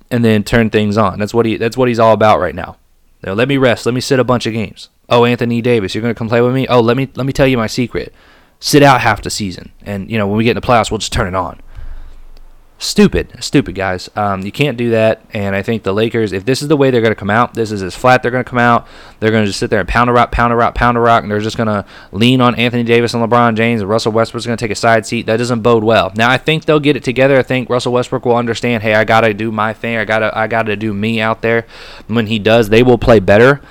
and 0.09 0.25
then 0.25 0.43
turn 0.43 0.69
things 0.69 0.97
on. 0.97 1.19
That's 1.19 1.33
what 1.33 1.45
he 1.45 1.57
that's 1.57 1.77
what 1.77 1.87
he's 1.87 1.99
all 1.99 2.13
about 2.13 2.39
right 2.39 2.55
now. 2.55 2.77
You 3.21 3.27
know, 3.27 3.33
let 3.33 3.47
me 3.47 3.57
rest. 3.57 3.85
Let 3.85 3.93
me 3.93 4.01
sit 4.01 4.19
a 4.19 4.23
bunch 4.23 4.45
of 4.45 4.53
games. 4.53 4.89
Oh, 5.09 5.25
Anthony 5.25 5.61
Davis, 5.61 5.93
you're 5.93 6.01
gonna 6.01 6.15
come 6.15 6.29
play 6.29 6.41
with 6.41 6.53
me? 6.53 6.67
Oh, 6.67 6.79
let 6.79 6.97
me 6.97 7.09
let 7.15 7.25
me 7.25 7.33
tell 7.33 7.47
you 7.47 7.57
my 7.57 7.67
secret. 7.67 8.13
Sit 8.59 8.83
out 8.83 9.01
half 9.01 9.21
the 9.21 9.29
season, 9.29 9.71
and 9.81 10.09
you 10.09 10.17
know 10.17 10.27
when 10.27 10.37
we 10.37 10.43
get 10.43 10.51
in 10.51 10.61
the 10.61 10.67
playoffs, 10.67 10.89
we'll 10.89 10.97
just 10.97 11.13
turn 11.13 11.27
it 11.27 11.35
on 11.35 11.61
stupid, 12.77 13.31
stupid 13.39 13.73
guys. 13.73 14.09
Um, 14.15 14.41
you 14.41 14.51
can't 14.51 14.77
do 14.77 14.91
that. 14.91 15.21
And 15.33 15.55
I 15.55 15.61
think 15.61 15.83
the 15.83 15.93
Lakers, 15.93 16.33
if 16.33 16.45
this 16.45 16.61
is 16.61 16.67
the 16.67 16.77
way 16.77 16.91
they're 16.91 17.01
going 17.01 17.13
to 17.13 17.19
come 17.19 17.29
out, 17.29 17.53
this 17.53 17.71
is 17.71 17.81
as 17.81 17.95
flat 17.95 18.21
they're 18.21 18.31
going 18.31 18.43
to 18.43 18.49
come 18.49 18.59
out. 18.59 18.87
They're 19.19 19.31
going 19.31 19.43
to 19.43 19.47
just 19.47 19.59
sit 19.59 19.69
there 19.69 19.79
and 19.79 19.87
pound 19.87 20.09
a 20.09 20.13
rock, 20.13 20.31
pound 20.31 20.51
a 20.51 20.55
rock, 20.55 20.75
pound 20.75 20.97
a 20.97 20.99
rock, 20.99 21.23
and 21.23 21.31
they're 21.31 21.39
just 21.39 21.57
going 21.57 21.67
to 21.67 21.85
lean 22.11 22.41
on 22.41 22.55
Anthony 22.55 22.83
Davis 22.83 23.13
and 23.13 23.23
LeBron 23.23 23.55
James. 23.55 23.81
And 23.81 23.89
Russell 23.89 24.11
Westbrook's 24.11 24.45
going 24.45 24.57
to 24.57 24.63
take 24.63 24.71
a 24.71 24.75
side 24.75 25.05
seat. 25.05 25.25
That 25.25 25.37
doesn't 25.37 25.61
bode 25.61 25.83
well. 25.83 26.11
Now 26.15 26.29
I 26.29 26.37
think 26.37 26.65
they'll 26.65 26.79
get 26.79 26.95
it 26.95 27.03
together. 27.03 27.37
I 27.37 27.43
think 27.43 27.69
Russell 27.69 27.93
Westbrook 27.93 28.25
will 28.25 28.35
understand. 28.35 28.83
Hey, 28.83 28.93
I 28.93 29.03
got 29.03 29.21
to 29.21 29.33
do 29.33 29.51
my 29.51 29.73
thing. 29.73 29.97
I 29.97 30.05
got 30.05 30.19
to, 30.19 30.37
I 30.37 30.47
got 30.47 30.63
to 30.63 30.75
do 30.75 30.93
me 30.93 31.21
out 31.21 31.41
there. 31.41 31.65
When 32.07 32.27
he 32.27 32.39
does, 32.39 32.69
they 32.69 32.83
will 32.83 32.97
play 32.97 33.19
better. 33.19 33.61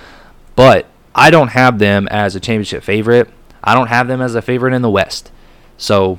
But 0.57 0.87
I 1.15 1.31
don't 1.31 1.49
have 1.49 1.79
them 1.79 2.09
as 2.09 2.35
a 2.35 2.41
championship 2.41 2.83
favorite. 2.83 3.31
I 3.63 3.75
don't 3.75 3.87
have 3.87 4.09
them 4.09 4.21
as 4.21 4.35
a 4.35 4.43
favorite 4.43 4.75
in 4.75 4.83
the 4.83 4.91
West. 4.91 5.31
So 5.77 6.19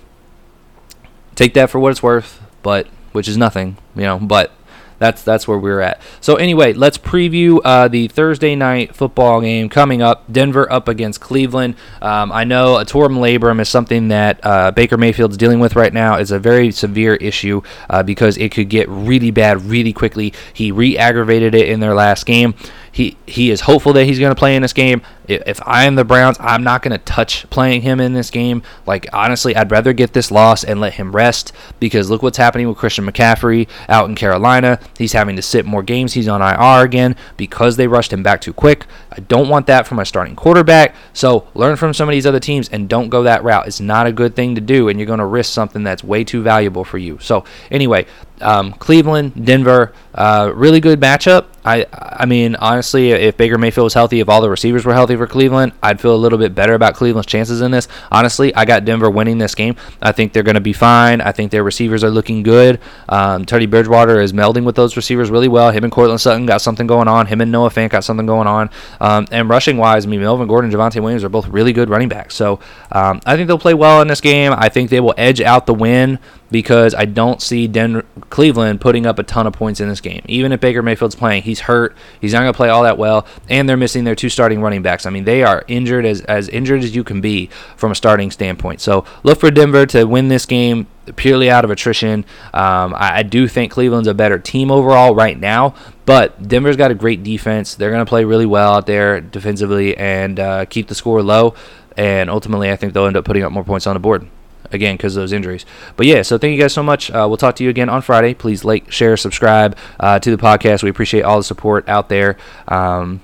take 1.35 1.53
that 1.53 1.69
for 1.69 1.79
what 1.79 1.91
it's 1.91 2.01
worth 2.03 2.41
but 2.65 2.87
which 3.11 3.27
is 3.27 3.37
nothing, 3.37 3.77
you 3.95 4.01
know. 4.01 4.17
But 4.17 4.51
that's 4.99 5.23
that's 5.23 5.47
where 5.47 5.57
we're 5.57 5.81
at. 5.81 6.01
So 6.21 6.35
anyway, 6.35 6.73
let's 6.73 6.97
preview 6.97 7.59
uh, 7.63 7.87
the 7.87 8.07
Thursday 8.07 8.55
night 8.55 8.95
football 8.95 9.41
game 9.41 9.69
coming 9.69 10.01
up. 10.01 10.31
Denver 10.31 10.71
up 10.71 10.87
against 10.87 11.21
Cleveland. 11.21 11.75
Um, 12.01 12.31
I 12.31 12.43
know 12.43 12.77
a 12.77 12.85
torn 12.85 13.13
labrum 13.13 13.59
is 13.59 13.69
something 13.69 14.09
that 14.09 14.39
uh, 14.43 14.71
Baker 14.71 14.97
Mayfield's 14.97 15.37
dealing 15.37 15.59
with 15.59 15.75
right 15.75 15.93
now. 15.93 16.15
It's 16.15 16.31
a 16.31 16.39
very 16.39 16.71
severe 16.71 17.15
issue 17.15 17.61
uh, 17.89 18.03
because 18.03 18.37
it 18.37 18.51
could 18.51 18.69
get 18.69 18.87
really 18.89 19.31
bad 19.31 19.63
really 19.63 19.93
quickly. 19.93 20.33
He 20.53 20.71
re-aggravated 20.71 21.55
it 21.55 21.69
in 21.69 21.79
their 21.79 21.93
last 21.93 22.25
game. 22.25 22.55
He 22.95 23.17
he 23.25 23.51
is 23.51 23.59
hopeful 23.59 23.91
that 23.91 24.05
he's 24.05 24.19
going 24.19 24.33
to 24.33 24.39
play 24.39 24.55
in 24.55 24.61
this 24.61 24.71
game. 24.71 25.01
If 25.27 25.59
I 25.67 25.83
am 25.83 25.95
the 25.95 26.05
Browns, 26.05 26.37
I'm 26.39 26.63
not 26.63 26.81
going 26.81 26.93
to 26.93 27.03
touch 27.03 27.49
playing 27.49 27.81
him 27.81 27.99
in 27.99 28.13
this 28.13 28.29
game. 28.29 28.63
Like 28.85 29.07
honestly, 29.11 29.53
I'd 29.53 29.69
rather 29.69 29.91
get 29.91 30.13
this 30.13 30.31
loss 30.31 30.63
and 30.63 30.79
let 30.79 30.93
him 30.93 31.13
rest 31.13 31.51
because 31.81 32.09
look 32.09 32.23
what's 32.23 32.37
happening 32.37 32.69
with 32.69 32.77
Christian 32.77 33.05
McCaffrey 33.05 33.67
out 33.89 34.07
in 34.07 34.15
Carolina. 34.15 34.79
He's 34.97 35.13
having 35.13 35.35
to 35.35 35.41
sit 35.41 35.65
more 35.65 35.83
games. 35.83 36.13
He's 36.13 36.27
on 36.27 36.41
IR 36.41 36.85
again 36.85 37.15
because 37.37 37.75
they 37.77 37.87
rushed 37.87 38.13
him 38.13 38.23
back 38.23 38.41
too 38.41 38.53
quick. 38.53 38.85
I 39.11 39.19
don't 39.21 39.49
want 39.49 39.67
that 39.67 39.87
for 39.87 39.95
my 39.95 40.03
starting 40.03 40.35
quarterback. 40.35 40.95
So 41.13 41.47
learn 41.53 41.75
from 41.75 41.93
some 41.93 42.07
of 42.07 42.13
these 42.13 42.25
other 42.25 42.39
teams 42.39 42.69
and 42.69 42.87
don't 42.87 43.09
go 43.09 43.23
that 43.23 43.43
route. 43.43 43.67
It's 43.67 43.79
not 43.79 44.07
a 44.07 44.11
good 44.11 44.35
thing 44.35 44.55
to 44.55 44.61
do, 44.61 44.89
and 44.89 44.99
you're 44.99 45.07
going 45.07 45.19
to 45.19 45.25
risk 45.25 45.53
something 45.53 45.83
that's 45.83 46.03
way 46.03 46.23
too 46.23 46.41
valuable 46.41 46.83
for 46.83 46.97
you. 46.97 47.17
So 47.19 47.45
anyway, 47.71 48.05
um, 48.41 48.73
Cleveland, 48.73 49.45
Denver, 49.45 49.93
uh, 50.15 50.51
really 50.55 50.79
good 50.79 50.99
matchup. 50.99 51.45
I 51.65 51.85
I 51.91 52.25
mean, 52.25 52.55
honestly, 52.55 53.11
if 53.11 53.35
Baker 53.35 53.57
Mayfield 53.57 53.85
was 53.85 53.93
healthy, 53.93 54.21
if 54.21 54.29
all 54.29 54.41
the 54.41 54.49
receivers 54.49 54.85
were 54.85 54.93
healthy 54.93 55.15
for 55.15 55.27
Cleveland, 55.27 55.73
I'd 55.83 55.99
feel 55.99 56.15
a 56.15 56.17
little 56.17 56.39
bit 56.39 56.55
better 56.55 56.73
about 56.73 56.95
Cleveland's 56.95 57.27
chances 57.27 57.59
in 57.59 57.71
this. 57.71 57.87
Honestly, 58.11 58.53
I 58.55 58.63
got 58.65 58.85
Denver 58.85 59.09
winning 59.09 59.39
this 59.39 59.55
game. 59.55 59.75
I 60.01 60.11
think 60.13 60.31
they're 60.31 60.43
going 60.43 60.55
to 60.55 60.61
be 60.61 60.73
fine. 60.73 61.19
I 61.19 61.31
think 61.31 61.51
their 61.51 61.63
receivers 61.63 62.03
are 62.03 62.09
looking 62.09 62.43
good. 62.43 62.79
Um, 63.09 63.45
Teddy 63.45 63.65
Bridgewater 63.65 64.21
is 64.21 64.31
melding 64.31 64.63
with 64.63 64.75
those 64.75 64.95
receivers 64.95 65.29
really 65.29 65.47
well. 65.47 65.71
Him 65.71 65.83
and 65.83 65.91
Courtland 65.91 66.21
Sutton 66.21 66.45
got 66.45 66.61
something 66.61 66.87
going 66.87 67.07
on. 67.07 67.25
Him 67.27 67.41
and 67.41 67.51
Noah 67.51 67.69
Fant 67.69 67.89
got 67.89 68.03
something 68.03 68.25
going 68.25 68.47
on. 68.47 68.69
Um, 69.01 69.27
and 69.31 69.49
rushing 69.49 69.77
wise, 69.77 70.05
I 70.05 70.09
mean, 70.09 70.21
Melvin 70.21 70.47
Gordon 70.47 70.71
and 70.71 70.79
Javonte 70.79 71.01
Williams 71.01 71.23
are 71.23 71.29
both 71.29 71.47
really 71.47 71.73
good 71.73 71.89
running 71.89 72.09
backs. 72.09 72.35
So 72.35 72.59
um, 72.91 73.19
I 73.25 73.35
think 73.35 73.47
they'll 73.47 73.57
play 73.57 73.73
well 73.73 74.01
in 74.01 74.07
this 74.07 74.21
game. 74.21 74.53
I 74.55 74.69
think 74.69 74.91
they 74.91 74.99
will 74.99 75.15
edge 75.17 75.41
out 75.41 75.65
the 75.65 75.73
win 75.73 76.19
because 76.51 76.93
I 76.93 77.05
don't 77.05 77.41
see 77.41 77.67
Denver, 77.67 78.05
Cleveland 78.29 78.79
putting 78.79 79.05
up 79.05 79.19
a 79.19 79.23
ton 79.23 79.47
of 79.47 79.53
points 79.53 79.79
in 79.79 79.89
this 79.89 80.01
game. 80.05 80.21
Even 80.27 80.53
if 80.53 80.61
Baker 80.61 80.81
Mayfield's 80.81 81.15
playing, 81.15 81.43
he's 81.43 81.59
hurt. 81.59 81.97
He's 82.21 82.31
not 82.31 82.39
going 82.39 82.53
to 82.53 82.57
play 82.57 82.69
all 82.69 82.83
that 82.83 82.97
well, 82.97 83.27
and 83.49 83.67
they're 83.67 83.75
missing 83.75 84.05
their 84.05 84.15
two 84.15 84.29
starting 84.29 84.61
running 84.61 84.81
backs. 84.81 85.05
I 85.05 85.09
mean, 85.09 85.25
they 85.25 85.43
are 85.43 85.65
injured 85.67 86.05
as 86.05 86.21
as 86.21 86.47
injured 86.47 86.83
as 86.83 86.95
you 86.95 87.03
can 87.03 87.19
be 87.19 87.47
from 87.75 87.91
a 87.91 87.95
starting 87.95 88.31
standpoint. 88.31 88.79
So 88.79 89.03
look 89.23 89.39
for 89.39 89.51
Denver 89.51 89.85
to 89.87 90.05
win 90.05 90.29
this 90.29 90.45
game 90.45 90.87
purely 91.17 91.51
out 91.51 91.65
of 91.65 91.71
attrition. 91.71 92.25
Um, 92.53 92.95
I, 92.95 93.17
I, 93.17 93.23
do 93.23 93.47
think 93.47 93.71
Cleveland's 93.71 94.07
a 94.07 94.13
better 94.15 94.39
team 94.39 94.71
overall 94.71 95.13
right 95.13 95.39
now, 95.39 95.75
but 96.05 96.47
Denver's 96.47 96.77
got 96.77 96.89
a 96.89 96.95
great 96.95 97.21
defense. 97.23 97.75
They're 97.75 97.91
going 97.91 98.03
to 98.03 98.09
play 98.09 98.25
really 98.25 98.47
well 98.47 98.73
out 98.73 98.87
there 98.87 99.21
defensively 99.21 99.95
and 99.97 100.39
uh, 100.39 100.65
keep 100.65 100.87
the 100.87 100.95
score 100.95 101.21
low. 101.21 101.53
And 101.95 102.29
ultimately, 102.29 102.71
I 102.71 102.75
think 102.75 102.93
they'll 102.93 103.05
end 103.05 103.17
up 103.17 103.25
putting 103.25 103.43
up 103.43 103.51
more 103.51 103.63
points 103.63 103.85
on 103.85 103.93
the 103.93 103.99
board 103.99 104.27
again 104.75 104.95
because 104.95 105.15
of 105.15 105.21
those 105.21 105.33
injuries. 105.33 105.65
But 105.95 106.05
yeah, 106.05 106.21
so 106.21 106.37
thank 106.37 106.55
you 106.55 106.61
guys 106.61 106.73
so 106.73 106.83
much. 106.83 107.09
Uh, 107.09 107.25
we'll 107.27 107.37
talk 107.37 107.55
to 107.57 107.63
you 107.63 107.69
again 107.69 107.89
on 107.89 108.01
Friday. 108.01 108.33
Please 108.33 108.63
like, 108.63 108.91
share, 108.91 109.17
subscribe 109.17 109.77
uh, 109.99 110.19
to 110.19 110.29
the 110.35 110.41
podcast. 110.41 110.83
We 110.83 110.89
appreciate 110.89 111.23
all 111.23 111.37
the 111.37 111.43
support 111.43 111.89
out 111.89 112.09
there. 112.09 112.37
Um, 112.67 113.21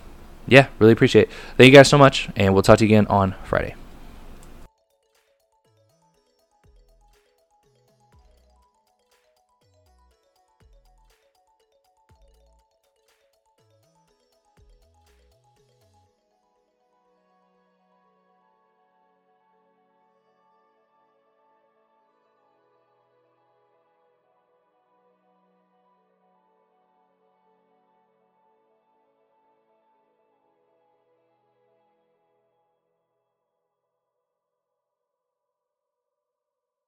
yeah, 0.48 0.68
really 0.80 0.94
appreciate 0.94 1.30
it. 1.30 1.32
Thank 1.58 1.72
you 1.72 1.78
guys 1.78 1.88
so 1.88 1.98
much, 1.98 2.30
and 2.36 2.54
we'll 2.54 2.64
talk 2.64 2.80
to 2.80 2.86
you 2.86 2.90
again 2.90 3.08
on 3.08 3.36
Friday. 3.44 3.76